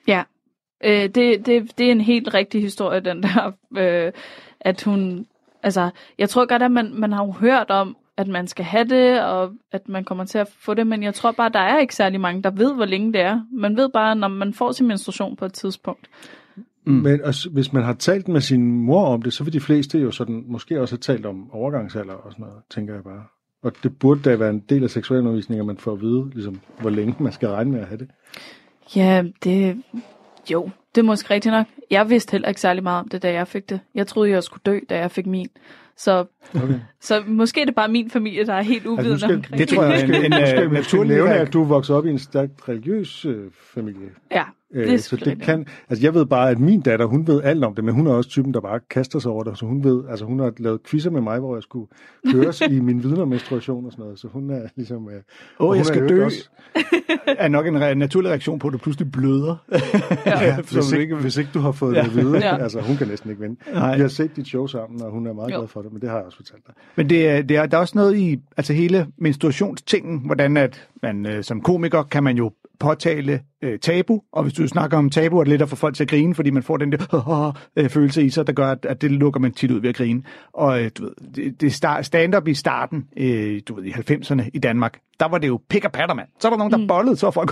[0.08, 0.22] Ja,
[0.84, 4.12] øh, det, det, det er en helt rigtig historie, den der, øh,
[4.60, 5.26] at hun,
[5.62, 8.84] altså, jeg tror godt, at man, man har jo hørt om, at man skal have
[8.84, 11.78] det, og at man kommer til at få det, men jeg tror bare, der er
[11.78, 13.40] ikke særlig mange, der ved, hvor længe det er.
[13.52, 16.10] Man ved bare, når man får sin menstruation på et tidspunkt.
[16.84, 16.92] Mm.
[16.92, 19.98] Men også, hvis man har talt med sin mor om det, så vil de fleste
[19.98, 23.24] jo sådan, måske også have talt om overgangsalder og sådan noget, tænker jeg bare.
[23.62, 26.60] Og det burde da være en del af seksualundervisningen, at man får at vide, ligesom,
[26.80, 28.10] hvor længe man skal regne med at have det.
[28.96, 29.82] Ja, det,
[30.50, 31.66] jo, det er måske rigtigt nok.
[31.90, 33.80] Jeg vidste heller ikke særlig meget om det, da jeg fik det.
[33.94, 35.48] Jeg troede, jeg skulle dø, da jeg fik min.
[36.02, 36.74] Så, Okay.
[37.00, 39.58] så måske er det bare min familie, der er helt uvidende Altså, nu skal- omkring
[39.58, 41.96] det tror jeg en, en, skal en vi naturlig nævne, reak- at du er vokset
[41.96, 44.08] op i en stærkt religiøs øh, familie.
[44.30, 47.42] Ja, Øh, det så det kan, altså jeg ved bare, at min datter, hun ved
[47.42, 49.58] alt om det, men hun er også typen, der bare kaster sig over det.
[49.58, 51.86] Så hun ved, altså hun har lavet quizzer med mig, hvor jeg skulle
[52.32, 54.18] høres i min viden om menstruation og sådan noget.
[54.18, 55.08] Så hun er ligesom...
[55.08, 55.14] Øh,
[55.60, 56.24] Åh, hun jeg er skal dø.
[56.24, 56.48] også-
[57.26, 59.56] er nok en re- naturlig reaktion på, at du pludselig bløder.
[60.26, 62.56] Ja, Som hvis, du ikke, hvis ikke du har fået det at vide, Ja.
[62.62, 63.56] altså hun kan næsten ikke vinde.
[63.74, 63.94] Nej.
[63.96, 65.58] Vi har set dit show sammen, og hun er meget Jo.
[65.58, 66.74] glad for det, men det har jeg også fortalt dig.
[66.96, 70.88] Men det, er- det er, der er også noget i altså hele menstruationstingen, hvordan at
[71.02, 75.10] man øh, som komiker kan man jo påtale øh, tabu, og hvis du snakker om
[75.10, 77.56] tabu, er det lidt at få folk til at grine, fordi man får den der
[77.76, 79.96] øh, følelse i sig, der gør, at, at det lukker man tit ud ved at
[79.96, 80.22] grine.
[80.52, 84.48] Og øh, du ved, det, det start, stand-up i starten, øh, du ved, i 90'erne
[84.54, 86.28] i Danmark, der var det jo pik og patter, mand.
[86.40, 86.86] Så var der nogen, der mm.
[86.86, 87.50] bollede, så var folk,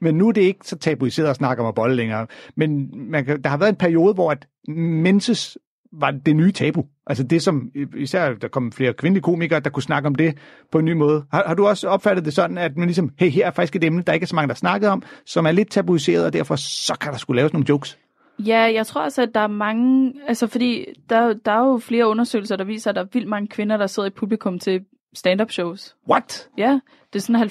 [0.00, 2.26] men nu er det ikke så tabuiseret at snakke om at bolle længere.
[2.56, 5.58] Men man kan, der har været en periode, hvor at menses
[6.00, 6.84] var det nye tabu.
[7.06, 10.38] Altså det, som især der kom flere kvindelige komikere, der kunne snakke om det
[10.72, 11.24] på en ny måde.
[11.32, 13.84] Har, har du også opfattet det sådan, at man ligesom, hey, her er faktisk et
[13.84, 16.56] emne, der ikke er så mange, der snakkede om, som er lidt tabuiseret, og derfor
[16.56, 17.98] så kan der skulle laves nogle jokes?
[18.38, 21.58] Ja, jeg tror også, at der er mange, altså fordi der, er jo- der er
[21.66, 24.58] jo flere undersøgelser, der viser, at der er vildt mange kvinder, der sidder i publikum
[24.58, 24.80] til
[25.14, 25.94] stand-up shows.
[26.10, 26.48] What?
[26.58, 26.78] Ja,
[27.12, 27.42] det er sådan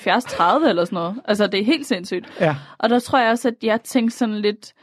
[0.66, 1.16] 70-30 eller sådan noget.
[1.26, 2.26] Altså, det er helt sindssygt.
[2.40, 2.56] Ja.
[2.80, 4.74] Og der tror jeg også, at jeg tænkte sådan lidt,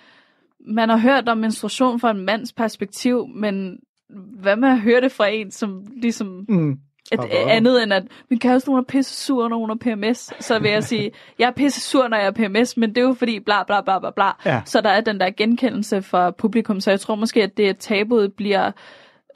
[0.66, 3.78] man har hørt om menstruation fra en mands perspektiv, men
[4.40, 6.70] hvad med at høre det fra en, som ligesom Mm.
[7.12, 10.58] et, andet end at min kæreste hun er pisse sur, når hun har PMS, så
[10.58, 13.14] vil jeg sige, jeg er pisse sur, når jeg har PMS, men det er jo
[13.14, 14.30] fordi bla bla bla bla bla.
[14.46, 14.62] Ja.
[14.64, 18.32] Så der er den der genkendelse fra publikum, så jeg tror måske, at det tabuet
[18.32, 18.70] bliver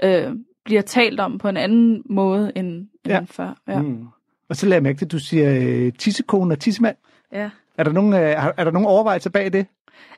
[0.03, 0.33] øh,
[0.65, 3.15] bliver talt om på en anden måde end, end Ja.
[3.15, 3.21] ja.
[3.31, 3.57] før.
[3.69, 3.81] Ja.
[3.83, 4.05] Mm.
[4.49, 6.97] Og så lader jeg mærke til, at du siger øh, tissekone og tissemand.
[7.33, 7.51] ja.
[7.79, 9.67] Er der nogen, øh, er, er der nogen overvejelser bag det?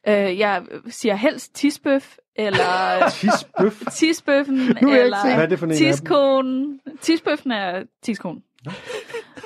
[0.08, 2.64] Øh, jeg siger helst tisbøf, eller
[3.10, 3.82] Tisbøf.
[3.92, 6.80] tisbøffen, vil jeg ikke eller Hvad er det for en tiskonen.
[7.00, 8.42] Tisbøffen er tiskonen.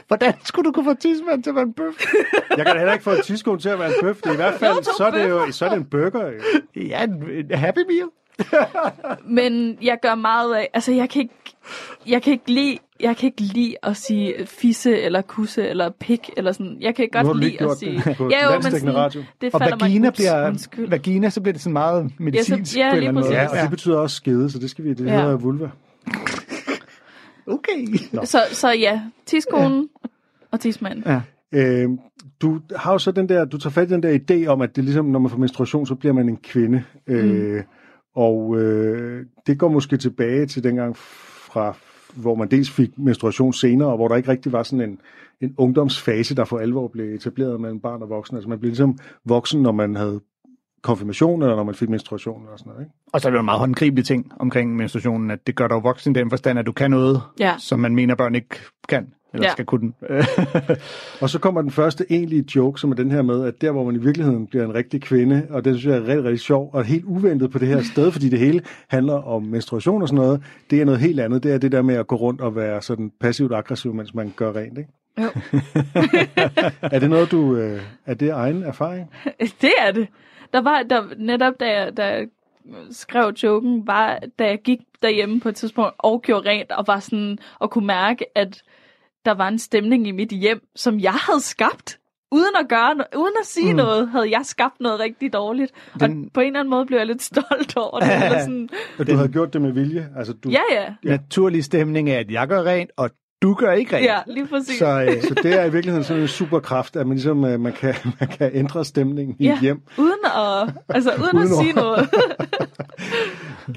[0.06, 1.94] Hvordan skulle du kunne få tissemand til at være en bøf?
[2.56, 4.16] Jeg kan heller ikke få en tidskone til at være en bøf.
[4.16, 6.26] Det er i hvert fald, Jo, så er det jo så er det en burger.
[6.30, 6.40] Jo.
[6.76, 8.08] ja, en, en happy meal.
[9.24, 11.34] Men jeg gør meget af, altså jeg kan ikke,
[12.06, 16.30] jeg kan ikke lide, jeg kan ikke lide at sige fisse eller kusse eller pik
[16.36, 16.76] eller sådan.
[16.80, 17.92] Jeg kan godt lide at sige.
[17.92, 19.22] det ja, jo, men sådan, radio.
[19.40, 20.88] det Og vagina mig bliver, undskyld.
[20.88, 23.34] vagina, så bliver det sådan meget medicinsk ja, på en eller anden måde.
[23.34, 25.20] Ja, og det betyder også skede, så det skal vi, det Ja.
[25.22, 25.70] hedder vulva.
[27.46, 27.86] Okay.
[28.24, 29.88] Så, så ja, tiskonen
[30.50, 31.04] og tismanden.
[31.06, 31.20] Ja.
[31.54, 31.88] Øh,
[32.42, 34.76] du har jo så den der, du tager fat i den der idé om, at
[34.76, 36.82] det er ligesom, når man får menstruation, så bliver man en kvinde.
[37.06, 37.62] Øh,
[38.16, 41.76] Og øh, det går måske tilbage til dengang fra,
[42.14, 44.98] hvor man dels fik menstruation senere, og hvor der ikke rigtig var sådan en,
[45.40, 48.36] en ungdomsfase, der for alvor blev etableret mellem barn og voksen.
[48.36, 50.20] Altså man blev ligesom voksen, når man havde
[50.82, 52.84] konfirmation, eller når man fik menstruation og sådan noget.
[52.84, 52.94] Ikke?
[53.12, 55.82] Og så er det jo en meget håndgribelig ting omkring menstruationen, at det gør dig
[55.82, 57.54] voksen i den forstand, at du kan noget, Ja.
[57.58, 58.56] som man mener, børn ikke
[58.88, 59.52] kan, eller Ja.
[59.52, 59.92] skal kunne.
[61.22, 63.84] Og så kommer den første egentlige joke, som er den her med, at der, hvor
[63.84, 66.70] man i virkeligheden bliver en rigtig kvinde, og det synes jeg er rigtig, rigtig sjov,
[66.72, 70.24] og helt uventet på det her sted, fordi det hele handler om menstruation og sådan
[70.24, 71.42] noget, det er noget helt andet.
[71.42, 74.32] Det er det der med at gå rundt og være sådan passivt aggressiv, mens man
[74.36, 74.90] gør rent, ikke?
[75.18, 75.28] Jo.
[76.94, 77.56] er det noget, du...
[77.56, 79.10] Øh, er det egen erfaring?
[79.62, 80.08] Det er det.
[80.52, 82.26] Der var der, netop, da jeg, da jeg
[82.90, 86.98] skrev joken, var, da jeg gik derhjemme på et tidspunkt og gjorde rent, og var
[87.00, 88.62] sådan, og kunne mærke, at
[89.24, 91.98] der var en stemning i mit hjem, som jeg havde skabt.
[92.32, 93.76] Uden at gøre no- uden at sige mm.
[93.76, 95.72] noget, havde jeg skabt noget rigtig dårligt.
[96.00, 96.24] Den...
[96.24, 98.14] Og på en eller anden måde blev jeg lidt stolt over det.
[98.14, 100.08] Eller sådan, At du havde gjort det med vilje?
[100.16, 100.94] Altså, du, ja, ja.
[101.04, 103.10] Naturlig stemning er, at jeg gør rent, og
[103.42, 104.06] du gør ikke rent.
[104.06, 104.78] Ja, lige præcis.
[104.78, 107.72] Så øh, Så det er i virkeligheden sådan en superkraft, at man ligesom øh, man
[107.72, 109.80] kan, man kan ændre stemningen i ja, et hjem.
[109.98, 112.08] uden at, altså, uden Uden at sige noget.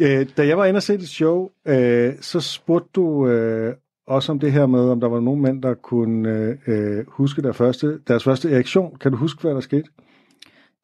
[0.01, 3.73] Øh, da jeg var inde og se dit show, øh, så spurgte du øh,
[4.07, 7.41] også om det her med, om der var nogen mænd, der kunne øh, øh, huske
[7.41, 8.95] deres første, deres første erektion.
[9.01, 9.83] Kan du huske, hvad der skete?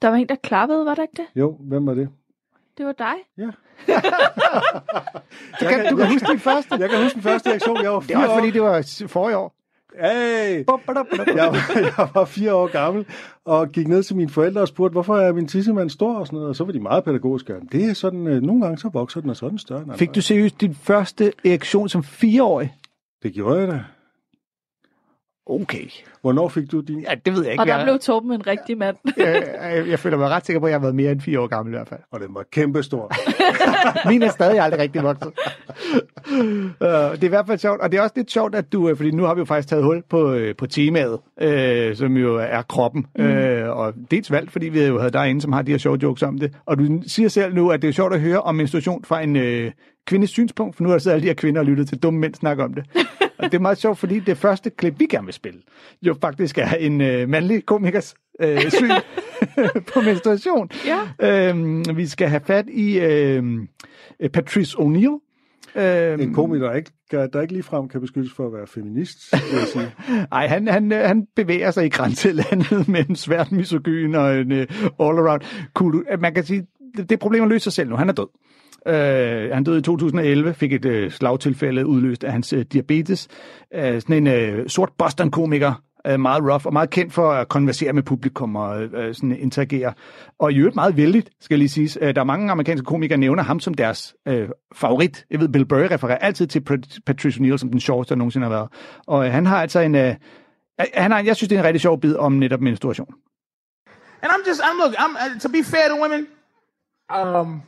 [0.01, 1.25] Der var en, der klappede, var der ikke det?
[1.39, 2.10] Jo, hvem var det?
[2.77, 3.13] Det var dig.
[3.38, 3.43] Ja.
[5.60, 6.75] du kan, du kan huske din første.
[6.79, 7.84] Jeg kan huske den første erektion.
[7.84, 8.38] Jeg var Det fire er også år.
[8.39, 9.55] fordi, det var forrige år.
[10.01, 10.58] Hey!
[10.58, 13.05] Jeg var, jeg var fire år gammel
[13.45, 16.38] og gik ned til mine forældre og spurgte, hvorfor er min tissemand stor og sådan
[16.38, 16.49] noget.
[16.49, 17.53] Og så var de meget pædagogiske.
[17.71, 19.97] Det er sådan, øh, nogle gange så vokser den, og så er den større.
[19.97, 22.73] Fik du seriøst din første erektion som fireårig?
[23.23, 23.84] Det gjorde jeg da.
[25.45, 25.89] Okay.
[26.21, 26.99] Hvornår fik du din?
[26.99, 27.62] Ja, det ved jeg ikke.
[27.62, 28.97] Og der jeg, blev Torben en rigtig mand.
[29.17, 31.39] jeg, jeg, jeg føler mig ret sikker på, at jeg har været mere end fire
[31.39, 31.99] år gammel i hvert fald.
[32.12, 33.12] Og den var kæmpestor.
[34.10, 35.32] Min er stadig aldrig rigtig vokset.
[36.32, 38.89] uh, det er i hvert fald sjovt, og det er også lidt sjovt, at du,
[38.89, 42.17] øh, fordi nu har vi jo faktisk taget hul på, øh, på temaet, øh, som
[42.17, 43.23] jo er kroppen, mm.
[43.23, 45.99] øh, og dels valgt, fordi vi jo havde dig inde, som har de her sjove
[46.03, 48.55] jokes om det, og du siger selv nu, at det er sjovt at høre om
[48.55, 49.71] menstruation fra en øh,
[50.08, 52.19] kvindes synspunkt, for nu har der siddet alle de her kvinder og lyttet til dumme
[52.19, 52.84] mænd snakke om det.
[53.39, 55.60] og det er meget sjovt, fordi det første klip, vi gerne vil spille,
[56.01, 58.91] jo faktisk er en øh, mandlig komikers øh, syn
[59.93, 60.69] på menstruation.
[60.86, 61.50] Ja.
[61.50, 63.67] Øhm, vi skal have fat i øhm,
[64.34, 65.26] Patrice O'Neill.
[65.76, 69.60] Øhm, En komiker, der ikke, der ikke ligefrem kan beskyldes for at være feminist, vil
[69.60, 69.91] jeg sige.
[70.32, 74.58] Ej, han, han, øh, han bevæger sig i grænselandet mellem svært misogyn og en uh,
[75.00, 76.06] all-around cool.
[76.19, 76.67] Man kan sige,
[76.98, 77.95] det, det problem løser sig selv nu.
[77.95, 78.28] Han er død.
[78.86, 83.28] Uh, han døde i 2011, fik et uh, slagtilfælde udløst af hans uh, diabetes.
[83.78, 87.93] Uh, sådan en uh, sort Boston-komiker, uh, meget rough og meget kendt for at konversere
[87.93, 89.93] med publikum og øh, øh sådan interagere.
[90.39, 91.97] Og i øvrigt meget vældigt, skal lige siges.
[92.01, 95.25] Øh, der er mange amerikanske komikere, der nævner ham som deres øh, favorit.
[95.31, 96.62] Jeg ved, Bill Burr refererer altid til
[97.05, 98.69] Patricia Neal O'Neill som den sjoveste, der nogensinde har været.
[99.07, 99.95] Og øh, han har altså en...
[99.95, 100.15] Øh,
[100.81, 103.07] øh, han har, jeg synes, det er en rigtig sjov bid om netop menstruation.
[104.21, 106.27] And I'm just, I'm look, I'm uh, to be fair to women.
[107.09, 107.63] Um,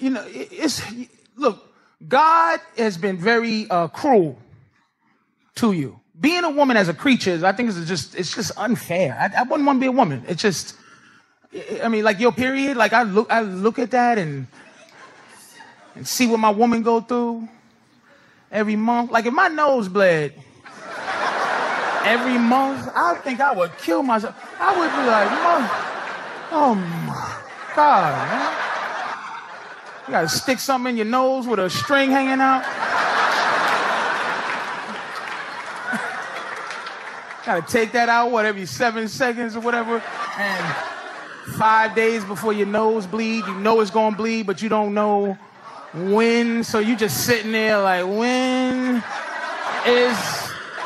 [0.00, 0.20] you know,
[0.64, 0.82] it's
[1.36, 1.56] look,
[2.08, 4.36] God has been very uh, cruel
[5.56, 6.01] to you.
[6.20, 9.16] Being a woman as a creature, I think is just, it's just unfair.
[9.18, 10.22] I, I wouldn't want to be a woman.
[10.28, 10.76] It's just,
[11.82, 12.76] I- mean, like your period.
[12.76, 14.46] Like I look, I look at that and
[15.94, 17.48] and see what my woman go through
[18.50, 19.10] every month.
[19.10, 20.32] Like if my nose bled
[22.04, 24.34] every month, I think I would kill myself.
[24.58, 25.70] I would be like, "Mom,
[26.52, 26.74] oh
[27.06, 27.42] my
[27.76, 28.58] God, man.
[30.06, 32.64] You gotta stick something in your nose with a string hanging out.
[37.44, 40.02] Gotta take that out, what, every seven seconds or whatever.
[40.38, 40.76] And
[41.56, 45.36] five days before your nose bleed, you know it's gonna bleed, but you don't know
[45.94, 49.02] when, so you just sitting there like, when
[49.86, 50.16] is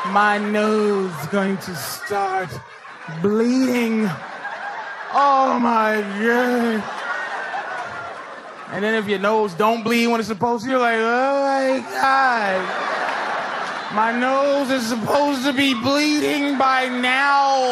[0.07, 2.49] my nose going to start
[3.21, 4.09] bleeding?
[5.13, 6.83] Oh my God.
[8.69, 11.89] And then if your nose don't bleed when it's supposed to, you're like, oh my
[11.89, 12.86] God.
[13.93, 17.63] My nose is supposed to be bleeding by now.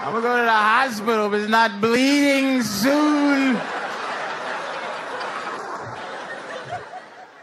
[0.00, 3.60] I'm gonna go to the hospital if it's not bleeding soon.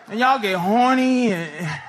[0.08, 1.82] And y'all get horny and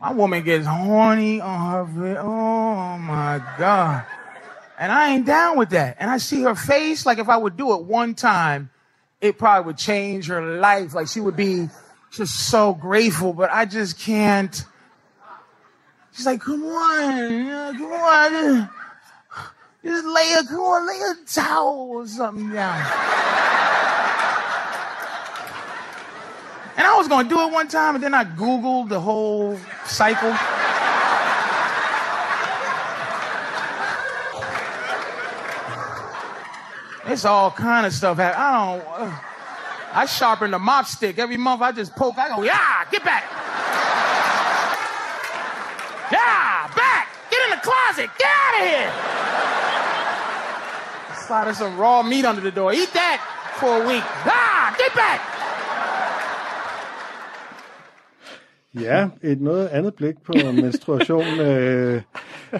[0.00, 4.04] my woman gets horny on her Oh my God.
[4.78, 5.96] And I ain't down with that.
[6.00, 8.70] And I see her face, like if I would do it one time,
[9.20, 10.94] it probably would change her life.
[10.94, 11.68] Like she would be
[12.16, 14.64] just so grateful, but I just can't.
[16.12, 18.70] She's like, come on, come on.
[19.84, 22.80] Just lay a, come on, lay a towel or something down.
[26.76, 30.34] And I was gonna do it one time, and then I Googled the whole cycle.
[37.06, 38.18] It's all kind of stuff.
[38.18, 38.86] I don't.
[38.88, 39.33] Uh,
[39.94, 41.62] I sharpen the mop stick every month.
[41.62, 42.18] I just poke.
[42.18, 43.24] I go, yeah, get back.
[46.12, 47.06] Yeah, back.
[47.30, 48.10] Get in the closet.
[48.18, 48.90] Get out of here.
[51.26, 52.72] Slide some raw meat under the door.
[52.72, 53.18] Eat that
[53.60, 54.04] for a week.
[54.26, 55.20] Ah, get back.
[58.80, 61.24] Ja, et noget andet blik på menstruation.
[61.40, 62.02] Øh,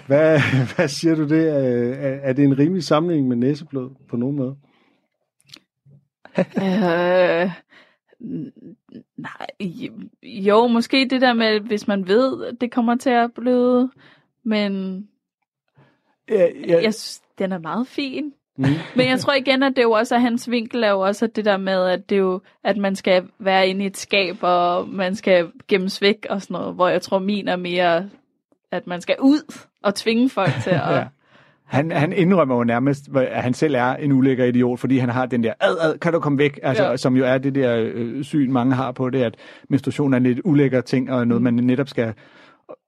[0.07, 0.39] hvad,
[0.75, 1.65] hvad siger du det?
[1.65, 4.55] Øh, Er, er det en rimelig sammenligning med næseblod på nogen måde?
[6.37, 7.51] Øh,
[9.17, 9.47] nej,
[10.23, 13.91] jo, måske det der med, hvis man ved, at det kommer til at bløde,
[14.43, 15.03] men
[16.29, 18.33] Ja, ja, jeg synes, den er meget fin.
[18.57, 18.65] Mm.
[18.95, 21.45] Men jeg tror igen, at det jo også er hans vinkel, er jo også det
[21.45, 25.15] der med, at det jo, at man skal være inde i et skab, og man
[25.15, 28.09] skal gemmes væk og sådan noget, hvor jeg tror, min er mere,
[28.71, 30.81] at man skal ud og tvinge folk til at...
[30.95, 31.05] Ja.
[31.65, 35.25] Han, han indrømmer jo nærmest, at han selv er en ulækker idiot, fordi han har
[35.25, 36.97] den der, ad, ad, kan du komme væk, altså, Ja.
[36.97, 39.35] som jo er det der øh, syn, mange har på det, at
[39.69, 42.13] menstruation er en lidt ulækker ting, og noget, man netop skal...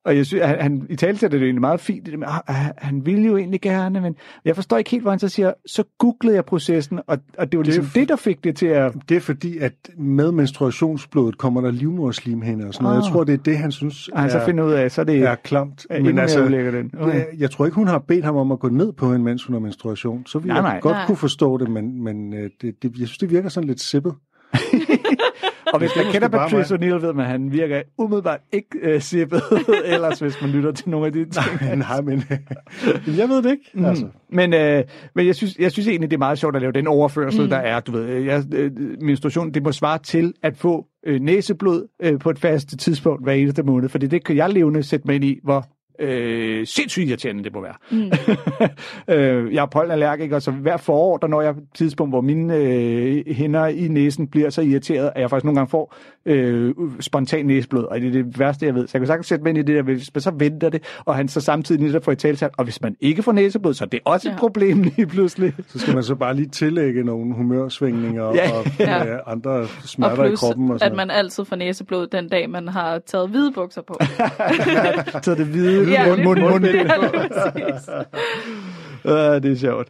[0.05, 3.05] Og jeg synes, han, han i tale det egentlig meget fint, det med, ah, han
[3.05, 4.15] ville jo egentlig gerne, men
[4.45, 7.57] jeg forstår ikke helt, hvor han så siger, så googlede jeg processen, og, og det
[7.57, 8.93] var ligesom Det det, er det, der fik det til at...
[9.09, 12.95] Det er fordi, at med menstruationsblodet kommer der livmoderslimhinder og sådan noget.
[12.97, 13.11] Jeg Ah.
[13.11, 15.19] tror, det er det, han synes han så er, finder ud af, så er det
[15.19, 15.87] er klamt.
[15.89, 16.89] er endnu mere ulækkert end.
[16.99, 17.13] Okay.
[17.15, 19.43] jeg, jeg tror ikke, hun har bedt ham om at gå ned på hende, mens
[19.43, 20.25] hun har menstruation.
[20.25, 20.79] Så vil Nej, jeg nej.
[20.79, 21.05] godt Nej.
[21.05, 24.13] kunne forstå det, men, men øh, det, det, jeg synes, det virker sådan lidt sippet.
[25.73, 29.41] Og hvis man kender Patrice O'Neill, ved man, at han virker umiddelbart ikke øh, sippet,
[29.85, 31.77] ellers hvis man lytter til nogle af de ting.
[31.77, 32.23] Nej, men
[33.05, 33.71] men jeg ved det ikke.
[33.73, 33.85] Mm.
[33.85, 34.07] Altså.
[34.29, 34.83] Men, øh,
[35.15, 37.43] men jeg, synes, jeg synes egentlig, det er meget sjovt at lave den overførsel, Mm.
[37.45, 37.49] mm.
[37.49, 37.79] der er.
[37.79, 42.29] Du ved, jeg, øh, menstruation, det må svare til at få øh, næseblod øh, på
[42.29, 45.39] et fast tidspunkt hver eneste måned, fordi det kan jeg levende sætte mig ind i,
[45.43, 45.65] hvor
[45.99, 47.75] øh, sindssygt irriterende det må være.
[47.91, 48.11] Mm.
[49.15, 53.23] øh, jeg er pollenallergiker, så hver forår, der når jeg et tidspunkt, hvor mine øh,
[53.35, 55.95] hænder i næsen bliver så irriteret, at jeg faktisk nogle gange får
[56.25, 58.87] øh, spontan næseblod, og det er det værste, jeg ved.
[58.87, 60.83] Så jeg kan sagtens sætte mig ind i det der, hvis man så venter det,
[61.05, 63.83] og han så samtidig netop får i talsat, og hvis man ikke får næseblod, så
[63.83, 64.37] er det også et Ja.
[64.37, 65.53] problem lige pludselig.
[65.67, 68.51] Så skal man så bare lige tillægge nogle humørsvingninger Ja.
[68.57, 69.13] og Ja.
[69.13, 70.69] øh, andre Og smerter i plus, kroppen.
[70.69, 73.99] Og at sådan man altid får næseblod den dag, man har taget hvide bukser på.
[75.23, 76.65] så det hvide mund, lige mund, mund, mund.
[79.05, 79.35] Ja.
[79.35, 79.87] Uh, det er sjovt.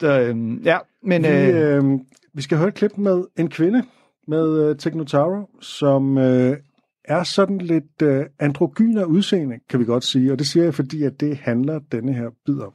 [0.00, 1.22] Så, øhm, ja, men...
[1.22, 2.00] Vi, Øh, øh,
[2.34, 3.82] vi skal høre et klip med en kvinde,
[4.28, 6.56] med øh, Technotaro, som øh,
[7.04, 10.32] er sådan lidt øh, androgyn af udseende, kan vi godt sige.
[10.32, 12.72] Og det siger jeg, fordi at det handler denne her bid om.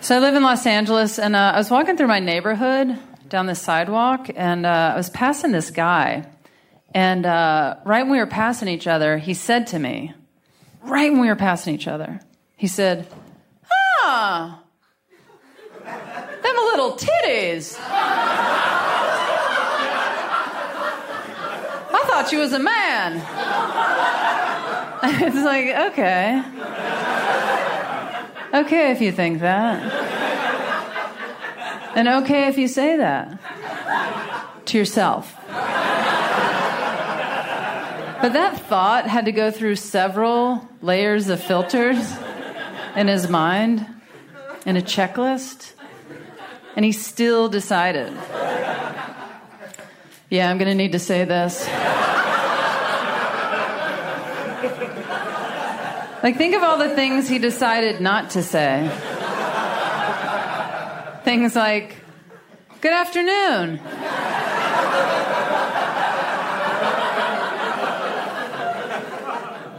[0.00, 2.96] So I live in Los Angeles, and uh, I was walking through my neighborhood
[3.32, 6.22] down the sidewalk, and uh, I was passing this guy.
[6.94, 10.12] And uh, right when we were passing each other, he said to me,
[10.82, 12.20] right when we were passing each other,
[12.56, 13.06] he said,
[14.04, 14.62] Ah,
[15.84, 17.76] them little titties.
[21.90, 23.16] I thought you was a man.
[25.02, 26.42] it's like, okay.
[28.54, 29.82] Okay if you think that.
[31.94, 33.38] And okay if you say that
[34.66, 35.34] to yourself.
[38.20, 41.98] But that thought had to go through several layers of filters
[42.96, 43.86] in his mind
[44.66, 45.72] and a checklist.
[46.74, 48.12] And he still decided,
[50.30, 51.66] yeah, I'm going to need to say this.
[56.20, 58.90] Like, think of all the things he decided not to say.
[61.24, 61.96] Things like,
[62.80, 63.80] Good afternoon.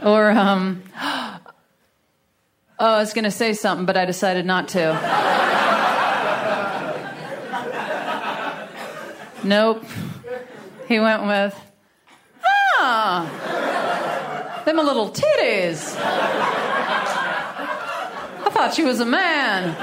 [0.04, 1.38] Or, um, oh,
[2.78, 4.92] I was going to say something, but I decided not to.
[9.44, 9.84] nope.
[10.88, 11.54] He went with,
[12.80, 15.96] ah, them a little titties.
[18.46, 19.76] I thought she was a man.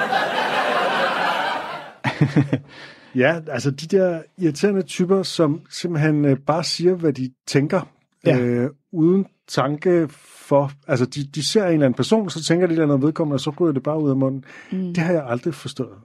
[3.16, 7.82] Ja, altså de der irriterende typer, som simpelthen øh, bare siger, hvad de tænker,
[8.26, 8.38] Ja.
[8.38, 10.08] øh, uden tanke
[10.48, 10.72] for...
[10.88, 13.36] Altså, de, de ser en eller anden person, så tænker de et eller andet vedkommende,
[13.36, 14.46] og så ryger det bare ud af munden.
[14.72, 14.94] Mm.
[14.94, 15.98] Det har jeg aldrig forstået.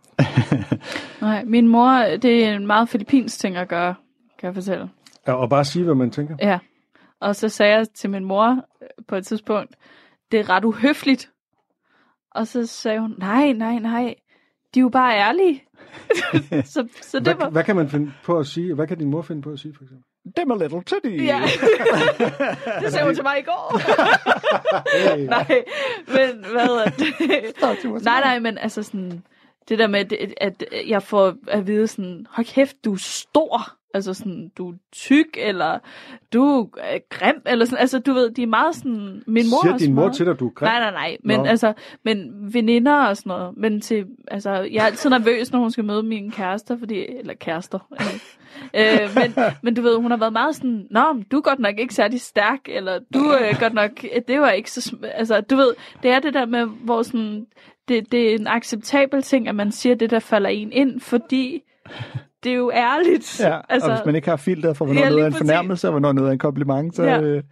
[1.20, 1.90] Nej, min mor,
[2.22, 3.94] det er en meget filippinsk ting at gøre,
[4.38, 4.90] kan jeg fortælle.
[5.26, 6.36] Ja, og bare sige, hvad man tænker.
[6.40, 6.58] Ja.
[7.20, 8.50] Og så sagde jeg til min mor
[8.82, 9.76] øh, på et tidspunkt,
[10.32, 11.30] det er ret uhøfligt.
[12.30, 14.14] Og så sagde hun, nej, nej, nej,
[14.74, 15.62] de er jo bare ærlige.
[16.74, 17.50] så, så det Hvad, var...
[17.50, 18.74] hvad kan man finde på at sige?
[18.74, 20.04] Hvad kan din mor finde på at sige, for eksempel?
[20.36, 21.24] Dem a little titty.
[21.24, 21.42] Ja.
[22.80, 23.78] det sagde hun til mig i går.
[25.26, 25.64] nej,
[26.08, 27.14] men hvad er det?
[28.04, 29.22] nej, nej, men altså sådan,
[29.68, 33.72] det der med, at- at jeg får at vide sådan, hold kæft, du er stor.
[33.94, 35.78] Altså sådan, du er tyk, eller
[36.32, 39.74] du er grim, eller sådan, altså du ved, de er meget sådan, min mor Siger
[39.74, 40.66] er din mor meget- til dig, du er grim?
[40.66, 41.44] Nej, nej, nej, men Nå.
[41.46, 41.72] altså,
[42.04, 45.84] men veninder og sådan noget, men til, altså, jeg er altid nervøs, når hun skal
[45.84, 47.78] møde mine kærester, fordi, eller kærester,
[48.78, 51.78] øh, men, men du ved, hun har været meget sådan, Nå, du er godt nok
[51.78, 53.90] ikke særlig stærk, eller du er godt nok,
[54.28, 57.46] det var ikke så, sm-" altså, du ved, det er det der med, hvor sådan,
[57.88, 61.62] det, det er en acceptabel ting, at man siger det, der falder en ind, fordi
[62.44, 63.40] det er jo ærligt.
[63.40, 65.88] Ja, altså, og hvis man ikke har filter for, hvornår Ja, noget er en fornærmelse,
[65.88, 67.02] og hvornår noget er en kompliment, så...
[67.02, 67.20] Ja.
[67.20, 67.42] Øh,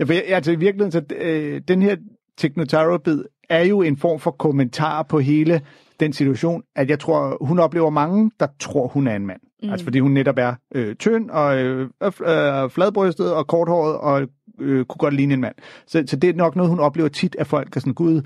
[0.00, 1.96] ja, for jeg, altså i virkeligheden, så øh, den her
[2.36, 5.60] Technotaro-bid er jo en form for kommentar på hele
[6.00, 9.40] den situation, at jeg tror, hun oplever mange, der tror, hun er en mand.
[9.62, 9.70] Mm.
[9.70, 14.28] Altså fordi hun netop er øh, tynd og øh, øh, fladbrystet og korthåret og
[14.60, 15.54] øh, kunne godt ligne en mand.
[15.86, 18.22] Så, så det er nok noget, hun oplever tit, at folk er sådan, gud,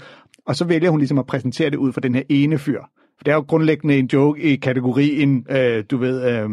[0.46, 2.82] og så vælger hun ligesom at præsentere det ud fra den her ene fyr.
[3.22, 6.50] For det er jo grundlæggende en joke i kategorien, øh, du ved, øh,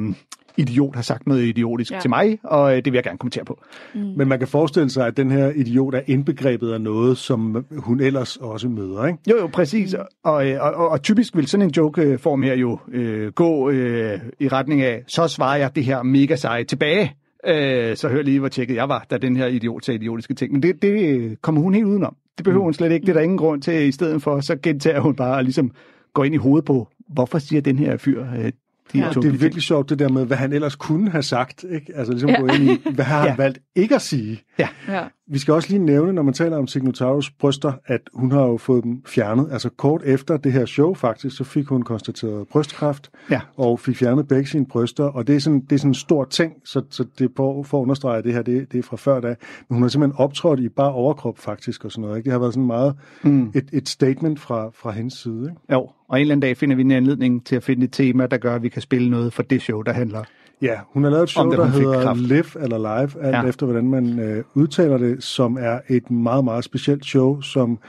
[0.57, 1.99] idiot har sagt noget idiotisk Ja.
[1.99, 3.63] til mig, og øh, det vil jeg gerne kommentere på.
[3.95, 7.99] Men man kan forestille sig, at den her idiot er indbegrebet af noget, som hun
[7.99, 9.19] ellers også møder, ikke?
[9.29, 9.95] Jo, jo, præcis.
[10.23, 14.19] Og, øh, og, og, og typisk vil sådan en joke-form her jo øh, gå øh,
[14.39, 17.15] i retning af, så svarer jeg det her mega seje tilbage.
[17.47, 20.51] Øh, så hør lige, hvor tjekket jeg var, da den her idiot sagde idiotiske ting.
[20.51, 22.15] Men det, det øh, kommer hun helt udenom.
[22.37, 23.05] Det behøver hun slet ikke.
[23.05, 23.87] Det er der ingen grund til.
[23.87, 25.71] I stedet for, så gentager hun bare ligesom
[26.13, 28.51] går ind i hovedet på, hvorfor siger den her fyr øh,
[28.93, 31.63] de Ja, det er virkelig sjovt, det der med, hvad han ellers kunne have sagt.
[31.71, 31.95] Ikke?
[31.95, 32.39] Altså ligesom Ja.
[32.39, 33.35] gå ind i, hvad har han Ja.
[33.35, 34.41] valgt ikke at sige?
[34.59, 34.67] Ja.
[34.87, 35.03] Ja.
[35.31, 38.57] Vi skal også lige nævne, når man taler om Signotaurus bryster, at hun har jo
[38.57, 39.47] fået dem fjernet.
[39.51, 43.41] Altså kort efter det her show faktisk, så fik hun konstateret brystkræft, Ja.
[43.57, 46.23] og fik fjernet begge sine bryster, og det er sådan, det er sådan en stor
[46.25, 48.83] ting, så, så det er for, for at understrege, at det her det, det er
[48.83, 49.27] fra før da.
[49.27, 52.17] Men hun har simpelthen optrådt i bare overkrop faktisk og sådan noget.
[52.17, 52.25] Ikke?
[52.25, 53.51] Det har været sådan meget mm.
[53.55, 55.41] et, et statement fra, fra hendes side.
[55.49, 55.73] Ikke?
[55.73, 58.25] Jo, og en eller anden dag finder vi en anledning til at finde et tema,
[58.25, 60.23] der gør, at vi kan spille noget for det show, der handler
[60.61, 62.13] Ja, hun har lavet et show, Om det, der hedder.
[62.13, 63.41] Live eller Live, alt ja.
[63.41, 63.47] Ja.
[63.47, 67.79] efter hvordan man øh, udtaler det, som er et meget, meget specielt show, som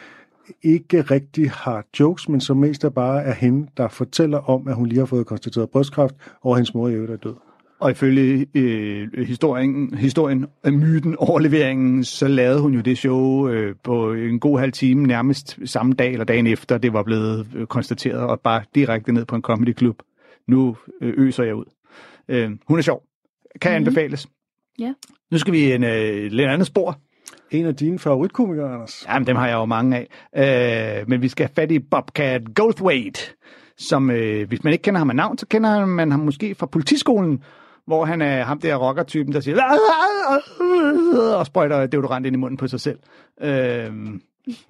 [0.63, 4.75] ikke rigtig har jokes, men som mest er bare er hende, der fortæller om, at
[4.75, 7.35] hun lige har fået konstateret brystkræft, og hendes mor i øvrigt er død.
[7.81, 13.75] Og ifølge øh, historien, historien, øh, myten, overleveringen, så lavede hun jo det show øh,
[13.83, 17.67] på en god halv time, nærmest samme dag eller dagen efter, det var blevet øh,
[17.67, 20.03] konstateret, og bare direkte ned på en comedy club.
[20.49, 21.65] Nu øh, øser jeg ud.
[22.31, 23.03] Øh, hun er sjov.
[23.61, 23.89] Kan mm-hmm.
[23.89, 24.27] anbefales.
[24.79, 24.95] Ja.
[25.31, 26.99] Nu skal vi en øh, lidt andet spor.
[27.51, 29.07] En af dine favoritkomikere, Anders.
[29.09, 31.01] Jamen, dem har jeg jo mange af.
[31.01, 33.35] Øh, men vi skal have fat i Bobcat Goldthwait,
[33.79, 36.67] som, øh, hvis man ikke kender ham af navn, så kender man ham måske fra
[36.67, 37.45] politiskolen,
[37.87, 39.57] hvor han er ham der rockertypen, der siger
[41.39, 42.99] og sprøjter deodorant ind i munden på sig selv.
[43.41, 43.93] Øh,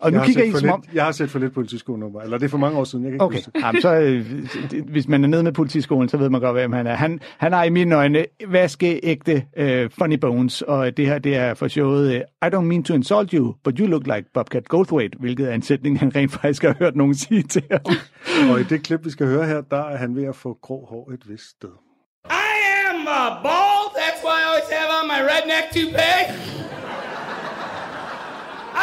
[0.00, 0.82] og nu jeg, har kigger set I for som om...
[0.86, 3.10] lidt, jeg har set for lidt politiskolenummer, eller det er for mange år siden, jeg
[3.10, 3.50] kan ikke Okay, huske.
[3.66, 4.26] Jamen, så, øh,
[4.70, 6.94] det- hvis man er nede med politiskolen, så ved man godt, hvem han er.
[6.94, 11.54] Han, han har i mine øjne vaskeægte uh, funny bones, og det her det er
[11.54, 12.08] for showet
[12.42, 15.54] uh, I don't mean to insult you, but you look like Bobcat Goldthwait, hvilket er
[15.54, 17.80] en sætning, han rent faktisk har hørt nogen sige til ham.
[18.52, 20.86] Og i det klip, vi skal høre her, der er han ved at få grå
[20.90, 21.68] hår et vist sted.
[22.24, 22.32] I
[22.90, 23.86] am uh, bald.
[24.00, 26.79] That's why I always have on my redneck toupee.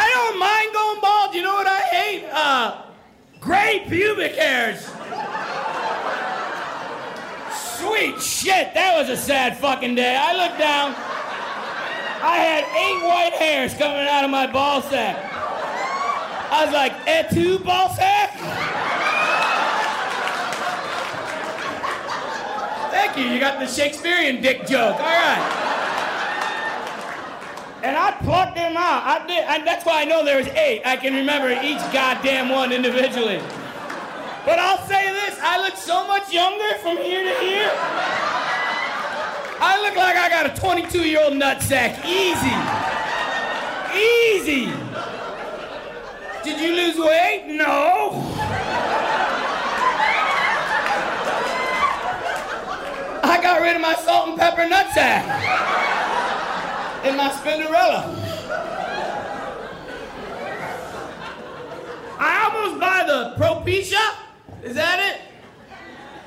[0.00, 1.34] I don't mind going bald.
[1.34, 2.24] You know what I hate?
[2.30, 2.82] Uh,
[3.40, 4.86] gray pubic hairs.
[7.78, 10.16] Sweet shit, that was a sad fucking day.
[10.16, 10.94] I looked down.
[12.22, 15.16] I had eight white hairs coming out of my ball sack.
[16.50, 18.34] I was like, et tu, ball sack?
[22.90, 23.24] Thank you.
[23.24, 24.96] You got the Shakespearean dick joke.
[24.96, 25.67] All right.
[27.82, 29.04] And I plucked them out.
[29.06, 30.82] I did, and that's why I know there was eight.
[30.84, 33.38] I can remember each goddamn one individually.
[34.44, 37.70] But I'll say this: I look so much younger from here to here.
[39.60, 42.04] I look like I got a 22-year-old nutsack.
[42.04, 42.56] Easy.
[43.94, 44.72] Easy.
[46.42, 47.44] Did you lose weight?
[47.46, 48.24] No.
[53.22, 55.97] I got rid of my salt and pepper nutsack
[57.08, 58.14] and my Spinderella.
[62.18, 64.14] I almost buy the Propecia.
[64.62, 65.22] Is that it?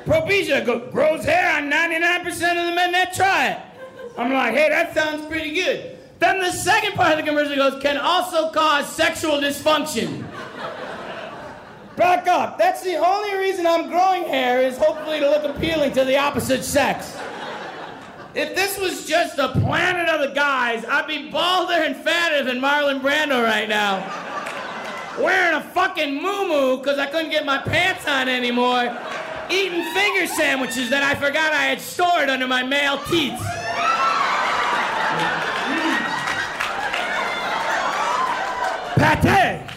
[0.05, 3.59] Propecia grows hair on 99% of the men that try it.
[4.17, 5.97] I'm like, hey, that sounds pretty good.
[6.19, 10.25] Then the second part of the commercial goes, can also cause sexual dysfunction.
[11.95, 12.57] Back up.
[12.57, 16.63] That's the only reason I'm growing hair is hopefully to look appealing to the opposite
[16.63, 17.17] sex.
[18.33, 22.61] If this was just a planet of the guys, I'd be balder and fatter than
[22.61, 23.99] Marlon Brando right now.
[25.19, 28.97] Wearing a fucking moo because I couldn't get my pants on anymore.
[29.49, 33.41] Eating finger sandwiches that I forgot I had stored under my male teats.
[38.95, 39.67] Pate!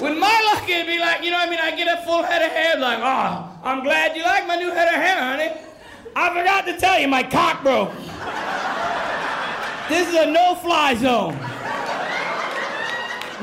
[0.00, 1.60] With my luck, it'd be like, you know what I mean?
[1.60, 4.70] I get a full head of hair, like, oh, I'm glad you like my new
[4.70, 5.60] head of hair, honey.
[6.16, 7.92] I forgot to tell you, my cock broke.
[9.88, 11.36] This is a no-fly zone.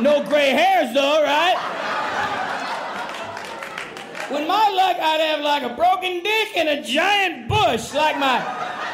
[0.01, 1.55] No gray hairs, though, right?
[4.31, 8.39] With my luck, I'd have like a broken dick and a giant bush, like my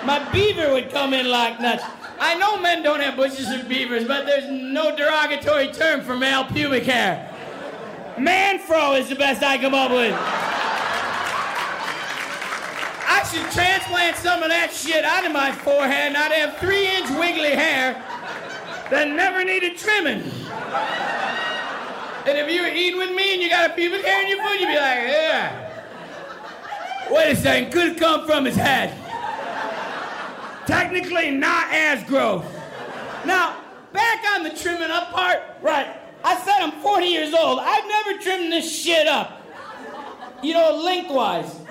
[0.06, 1.84] my beaver would come in like nuts.
[2.20, 6.44] I know men don't have bushes and beavers, but there's no derogatory term for male
[6.44, 7.30] pubic hair.
[8.18, 10.43] Manfro is the best I come up with.
[13.34, 17.10] Should transplant some of that shit out of my forehead and I'd have three inch
[17.18, 17.94] wiggly hair
[18.92, 20.22] that never needed trimming.
[22.28, 24.38] And if you were eating with me and you got a pubic hair in your
[24.38, 25.84] food, you'd be like, yeah.
[27.10, 28.94] Wait a second, could come from his head.
[30.68, 32.46] Technically not as gross.
[33.26, 33.58] Now,
[33.94, 35.88] back on the trimming up part, right.
[36.24, 37.58] I said I'm 40 years old.
[37.60, 39.42] I've never trimmed this shit up.
[40.44, 41.63] You know, lengthwise.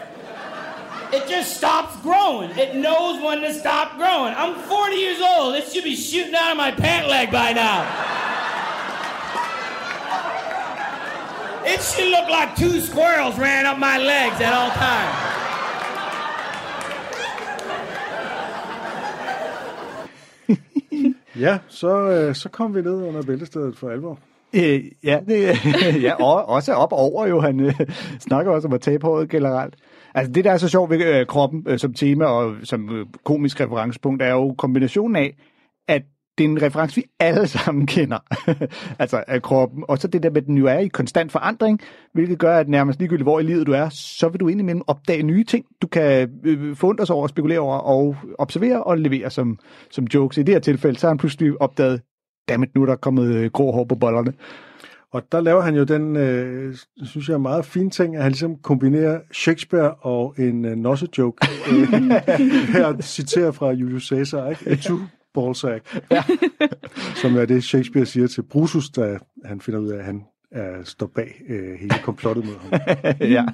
[1.12, 2.50] It just stops growing.
[2.58, 4.34] It knows when to stop growing.
[4.34, 5.54] I'm 40 years old.
[5.56, 7.80] It should be shooting out of my pant leg by now.
[11.66, 15.18] It should look like two squirrels ran up my legs at all times.
[21.36, 24.18] Ja, så, øh, så kom vi ned under bæltestedet for alvor.
[24.52, 25.58] Øh, ja, det,
[26.06, 27.40] ja og, også op over jo.
[27.40, 27.80] Han øh,
[28.20, 29.74] snakker også om at tabe håret generelt.
[30.14, 32.96] Altså det, der er så sjovt ved øh, kroppen øh, som tema og øh, som
[32.96, 35.36] øh, komisk referencepunkt, er jo kombinationen af,
[35.88, 36.02] at
[36.38, 38.18] det er en reference, vi alle sammen kender,
[39.02, 39.84] altså af kroppen.
[39.88, 41.80] Og så det der med, at den jo er i konstant forandring,
[42.14, 45.22] hvilket gør, at nærmest ligegyldigt hvor i livet du er, så vil du indimellem opdage
[45.22, 49.30] nye ting, du kan øh, øh forundre sig over, spekulere over og observere og levere
[49.30, 49.58] som,
[49.90, 50.38] som jokes.
[50.38, 52.02] I det her tilfælde, så har han pludselig opdaget,
[52.48, 54.32] dammit, nu er der kommet øh, grå hår på bollerne.
[55.12, 58.56] Og der laver han jo den, øh, synes jeg, meget fin ting, at han ligesom
[58.56, 61.48] kombinerer Shakespeare og en øh, nosse-joke.
[61.70, 61.92] Øh,
[62.74, 64.70] her citerer fra Julius Caesar, ikke?
[64.70, 64.98] A two
[65.34, 66.00] ballsack.
[66.10, 66.24] Ja.
[67.14, 70.84] Som er det, Shakespeare siger til Brutus, da han finder ud af, at han er,
[70.84, 72.80] står bag øh, hele komplottet mod ham.
[73.36, 73.44] ja.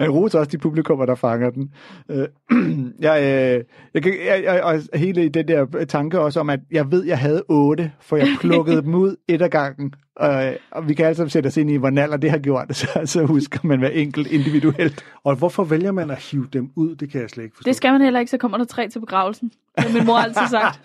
[0.00, 1.72] Han roser også de publikummer, der fanger den.
[2.08, 2.28] Øh,
[3.08, 3.64] jeg, øh,
[3.94, 7.18] jeg, kan, jeg, jeg, og hele den der tanke også om, at jeg ved, jeg
[7.18, 9.94] havde otte, for jeg plukkede dem ud et ad gangen.
[10.16, 13.02] Og, og vi kan altså sætte os ind i, hvordan alder det har gjort, så,
[13.04, 15.04] så husker man hver enkelt individuelt.
[15.24, 17.68] Og hvorfor vælger man at hive dem ud, det kan jeg slet ikke forstå.
[17.68, 19.52] Det skal man heller ikke, så kommer der tre til begravelsen.
[19.76, 20.80] Det har min mor altid sagt.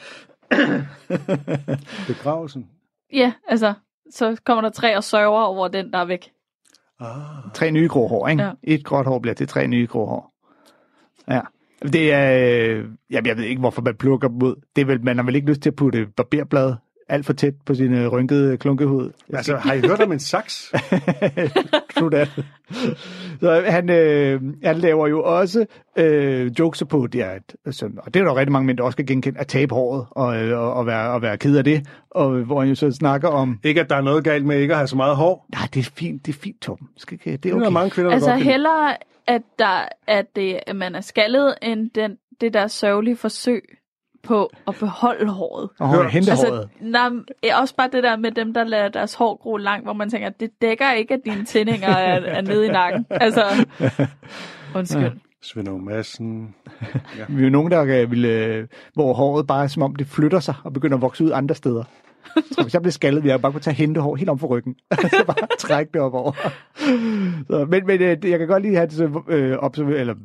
[2.07, 2.67] Begravelsen?
[3.13, 3.73] Ja, altså,
[4.09, 6.31] så kommer der tre og sørger over den, der er væk.
[6.99, 7.51] Ah.
[7.53, 8.43] Tre nye grå hår, ikke?
[8.43, 8.51] Ja.
[8.63, 10.33] Et gråt hår bliver til tre nye grå hår.
[11.27, 11.41] Ja.
[11.83, 14.55] Det er, øh, jeg, ved ikke, hvorfor man plukker dem ud.
[14.75, 16.75] Det er vel, man har vel ikke lyst til at putte barberblad
[17.09, 19.11] alt for tæt på sin øh, rynkede klunkehud.
[19.33, 20.73] Altså, har I hørt om en saks?
[21.97, 22.29] True that.
[23.39, 25.65] Så han, øh, han laver jo også
[25.97, 27.29] øh, jokes på det, er,
[27.65, 29.47] at, sådan, og det er der jo rigtig mange mænd, der også kan genkende, at
[29.47, 31.87] tabe håret og, øh, og, og, være, og være ked af det.
[32.09, 33.59] Og hvor han jo så snakker om...
[33.63, 35.47] Ikke, at der er noget galt med ikke at have så meget hår.
[35.53, 36.87] Nej, det er fint, det er fint, Torben.
[36.97, 37.73] Skal, ikke- det Det er er der okay.
[37.73, 38.97] mange kvinder, der Altså hellere,
[39.27, 43.61] at, der, at, det, at man er skaldet, end den, det der sørgelige forsøg
[44.23, 45.69] på at beholde håret.
[45.79, 46.69] Og hente Altså, håret.
[46.81, 47.09] nej,
[47.61, 50.29] også bare det der med dem, der lader deres hår gro langt, hvor man tænker,
[50.29, 53.05] det dækker ikke, at dine tændinger er, er nede i nakken.
[53.09, 53.43] Altså,
[54.75, 55.11] undskyld.
[55.41, 56.55] Svend Aage Madsen.
[57.29, 60.07] Vi er jo nogen, der øh, ville, øh, hvor håret bare er som om det
[60.07, 61.83] flytter sig og begynder at vokse ud andre steder.
[62.51, 64.47] Så hvis jeg blev skaldet, ville jeg bare kunne tage hente hår helt om for
[64.47, 64.75] ryggen.
[65.01, 66.31] så bare trække det op over.
[67.47, 70.15] Så, men men øh, jeg kan godt lige have det, så, øh, observer, eller,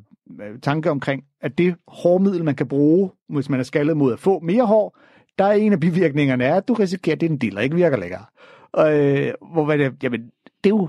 [0.62, 4.40] tanke omkring, at det hårmiddel, man kan bruge, hvis man er skaldet mod at få
[4.40, 4.98] mere hår,
[5.38, 8.24] der er en af bivirkningerne er, at du risikerer, at din dealer ikke virker længere.
[8.72, 10.20] Og, øh, hvor var det, jamen,
[10.64, 10.88] det er jo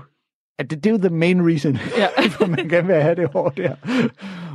[0.58, 2.06] at det, det er jo the main reason, Ja.
[2.36, 3.74] for man gerne vil have det hår der.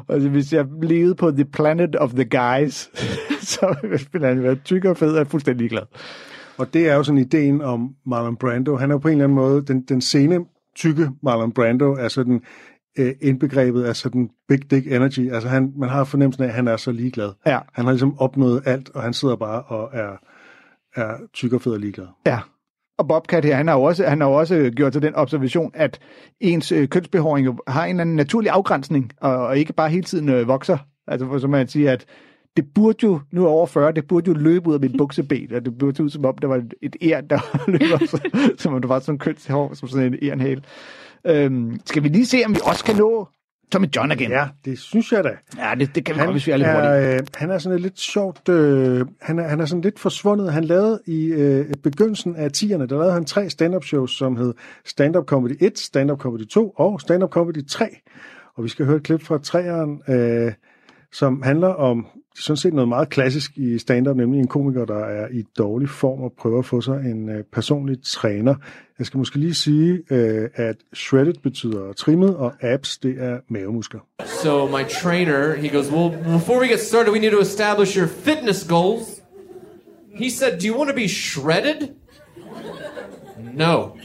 [0.10, 2.90] Altså, hvis jeg levede på the planet of the guys,
[3.54, 3.76] så
[4.12, 5.84] ville han være tyk og fed og fuldstændig ligeglad.
[6.58, 8.76] Og det er jo sådan ideen om Marlon Brando.
[8.76, 12.08] Han er jo på en eller anden måde, den, den sene tykke Marlon Brando er
[12.08, 12.42] sådan
[13.00, 15.32] øh, indbegrebet af sådan big dick energy.
[15.32, 17.32] Altså han, man har fornemmelsen af, at han er så ligeglad.
[17.46, 17.60] Ja.
[17.74, 20.12] Han har ligesom opnået alt, og han sidder bare og er,
[20.96, 22.08] er tyk og fed og ligeglad.
[22.26, 22.40] Ja.
[22.98, 26.00] Og Bobcat her, han har jo også, han har også gjort til den observation, at
[26.40, 30.04] ens øh, kønsbehåring jo har en eller anden naturlig afgrænsning, og, og ikke bare hele
[30.04, 30.78] tiden øh, vokser.
[31.08, 32.06] Altså, for så man siger, at
[32.58, 35.54] det burde jo, nu er over 40, det burde jo løbe ud af mit bukseben,
[35.56, 37.40] og det burde ud som om, der var et æren, der
[37.72, 38.18] løber,
[38.58, 40.62] som om det var sådan en kønshår, som sådan en ærenhale.
[41.26, 43.28] Øhm, skal vi lige se, om vi også kan nå
[43.72, 44.32] Tommy John igen?
[44.32, 45.30] Ja, det synes jeg da.
[45.58, 46.92] Ja, det, det kan vi godt, hvis vi er lidt hurtige.
[46.92, 50.54] er, øh, han er sådan lidt sjovt, øh, han, er, han er sådan lidt forsvundet.
[50.54, 54.54] Han lavede i øh, begyndelsen af 10'erne, der lavede han tre stand-up shows, som hed
[54.86, 57.86] Stand-up Comedy 1, Stand-up Comedy 2 og Stand-up Comedy 3.
[58.56, 60.54] Og vi skal høre et klip fra træeren, øh,
[61.12, 65.28] som handler om sådan set noget meget klassisk i stand-up, nemlig en komiker, der er
[65.32, 68.56] i dårlig form og prøver at få sig en øh, personlig træner.
[69.00, 74.00] Jeg skal måske lige sige, øh, at shredded betyder trimmet, og abs, det er mavemuskler.
[74.44, 78.08] So my trainer, he goes, well, before we get started, we need to establish your
[78.08, 79.22] fitness goals.
[80.16, 81.90] He said, do you want to be shredded?
[83.54, 83.98] No.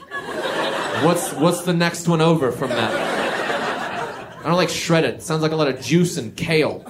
[1.05, 2.93] What's what's the next one over from that?
[4.41, 5.23] I don't like shredded.
[5.23, 6.85] Sounds like a lot of juice and kale.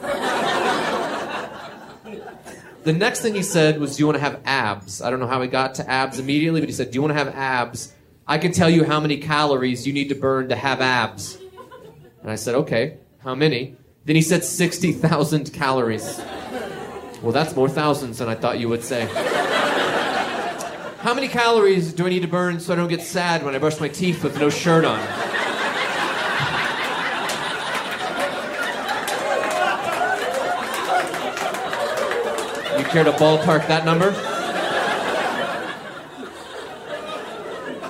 [2.83, 5.03] The next thing he said was, Do you want to have abs?
[5.03, 7.13] I don't know how he got to abs immediately, but he said, Do you want
[7.13, 7.93] to have abs?
[8.27, 11.37] I can tell you how many calories you need to burn to have abs.
[12.23, 13.77] And I said, Okay, how many?
[14.07, 16.21] Then he said 60,000 calories.
[17.23, 19.07] Well, that's more thousands than I thought you would say.
[21.01, 23.59] How many calories do I need to burn so I don't get sad when I
[23.59, 25.30] brush my teeth with no shirt on?
[32.91, 34.11] Care to ballpark that number?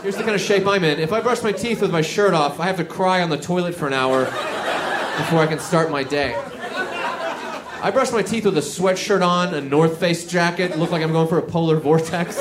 [0.03, 0.99] Here's the kind of shape I'm in.
[0.99, 3.37] If I brush my teeth with my shirt off, I have to cry on the
[3.37, 6.35] toilet for an hour before I can start my day.
[7.83, 11.13] I brush my teeth with a sweatshirt on, a North Face jacket, look like I'm
[11.13, 12.39] going for a polar vortex.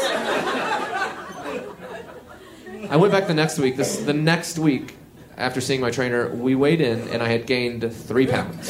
[2.90, 3.78] I went back the next week.
[3.78, 4.96] This the next week
[5.38, 8.70] after seeing my trainer, we weighed in and I had gained three pounds.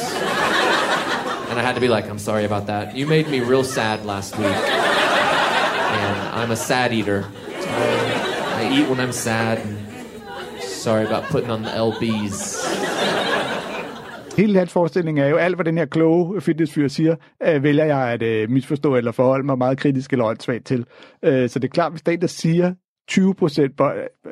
[1.50, 2.96] And I had to be like, I'm sorry about that.
[2.96, 4.46] You made me real sad last week.
[4.46, 7.24] And I'm a sad eater.
[7.48, 9.58] I, I eat when I'm sad.
[9.58, 9.76] And
[10.62, 12.60] sorry about putting on the LBs.
[14.36, 18.08] Hele hans forestilling er jo, alt hvad den her kloge fitnessfyr siger, øh, vælger jeg
[18.08, 20.86] at øh, misforstå eller forholde mig meget kritisk eller åndssvagt til.
[21.24, 22.74] Øh, så det er klart, hvis der er en, der siger
[23.08, 23.80] 20 procent,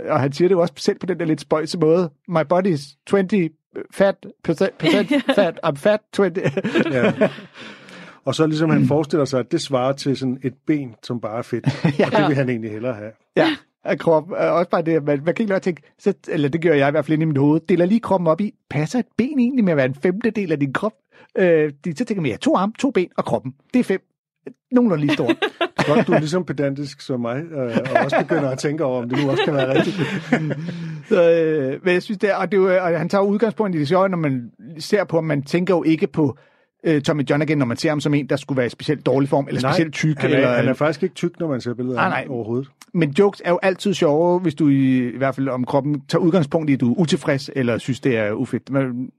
[0.08, 2.66] og han siger det jo også selv på den der lidt spøjse måde, my body
[2.66, 3.50] is 20
[3.90, 6.32] fat, percent, percent fat, I'm fat 20.
[6.92, 7.12] Ja.
[8.24, 11.38] Og så ligesom han forestiller sig, at det svarer til sådan et ben, som bare
[11.38, 11.98] er fedt.
[11.98, 12.06] ja.
[12.06, 13.10] Og det vil han egentlig hellere have.
[13.36, 13.48] Ja,
[13.84, 14.30] af krop.
[14.30, 16.74] Øh, Også bare det, at man, man kan ikke lade tænke, så, eller det gør
[16.74, 19.06] jeg i hvert fald inde i mit hoved, deler lige kroppen op i, passer et
[19.16, 20.92] ben egentlig med at være en femtedel af din krop?
[21.38, 23.54] Øh, de, så tænker man, ja, to arme, to ben og kroppen.
[23.74, 24.00] Det er fem.
[24.72, 25.36] Nogenlunde lige stort.
[25.86, 29.08] Godt, du er ligesom pedantisk som mig, øh, og også begynder at tænke over, om
[29.08, 29.96] det nu også kan være rigtigt.
[31.08, 33.76] Så, øh, men jeg synes, det er, og, det er, jo- og han tager udgangspunkt
[33.76, 36.36] i det sjove, når man ser på, man tænker jo ikke på
[36.84, 39.06] øh, Tommy John igen, når man ser ham som en, der skulle være i specielt
[39.06, 40.18] dårlig form, eller Nej, specielt tyk.
[40.18, 42.68] Han er, eller, han er faktisk ikke tyk, når man ser billeder af ham overhovedet.
[42.94, 46.22] Men jokes er jo altid sjove, hvis du i, i hvert fald om kroppen tager
[46.22, 48.70] udgangspunkt i, at du er utilfreds, eller synes, det er ufedt.
[48.70, 49.10] Man,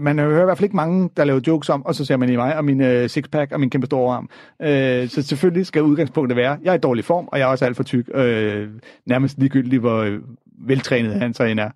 [0.00, 2.28] man hører i hvert fald ikke mange, der laver jokes om, og så ser man
[2.28, 4.28] i mig og min øh, sixpack og min kæmpe store arm.
[4.62, 7.64] Øh, så selvfølgelig skal udgangspunktet være, jeg er i dårlig form, og jeg er også
[7.64, 8.08] alt for tyk.
[8.14, 8.68] Øh,
[9.06, 10.18] nærmest ligegyldigt, hvor øh,
[10.54, 11.70] veltrænet han så end er.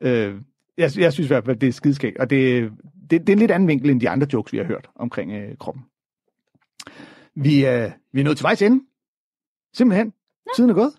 [0.00, 0.34] Øh,
[0.78, 2.70] jeg, jeg synes i hvert fald, det er skideskægt, og det,
[3.10, 5.32] det, det er en lidt anden vinkel end de andre jokes, vi har hørt omkring
[5.32, 5.84] øh, kroppen.
[7.34, 8.84] Vi, øh, vi er nået til vejs ende.
[9.74, 10.12] Simpelthen.
[10.56, 10.92] Tiden er gået.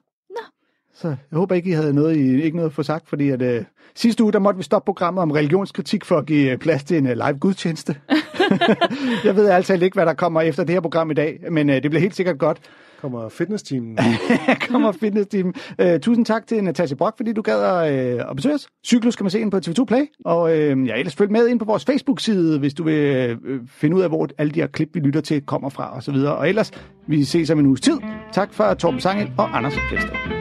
[0.94, 3.42] Så jeg håber ikke, I havde noget, I, ikke noget at få sagt, fordi at,
[3.42, 3.64] øh,
[3.96, 6.98] sidste uge, der måtte vi stoppe programmet om religionskritik for at give øh, plads til
[6.98, 7.96] en øh, live gudstjeneste.
[9.26, 11.84] jeg ved altså ikke, hvad der kommer efter det her program i dag, men øh,
[11.84, 12.60] det bliver helt sikkert godt.
[13.02, 13.98] Kommer fitness-teamen.
[14.70, 15.54] kommer fitness-teamen.
[15.82, 18.68] Øh, tusind tak til Natasha Brock, fordi du gad at, øh, at besøge os.
[18.86, 21.60] Cyklus kan man se ind på TV2 Play, og øh, ja, ellers følg med ind
[21.60, 22.94] på vores Facebook-side, hvis du vil
[23.44, 26.16] øh, finde ud af, hvor alle de her klip, vi lytter til, kommer fra osv.
[26.16, 26.72] Og, og ellers,
[27.08, 27.98] vi ses om en uges tid.
[28.34, 30.41] Tak for Torben Sangel og Anders Fester.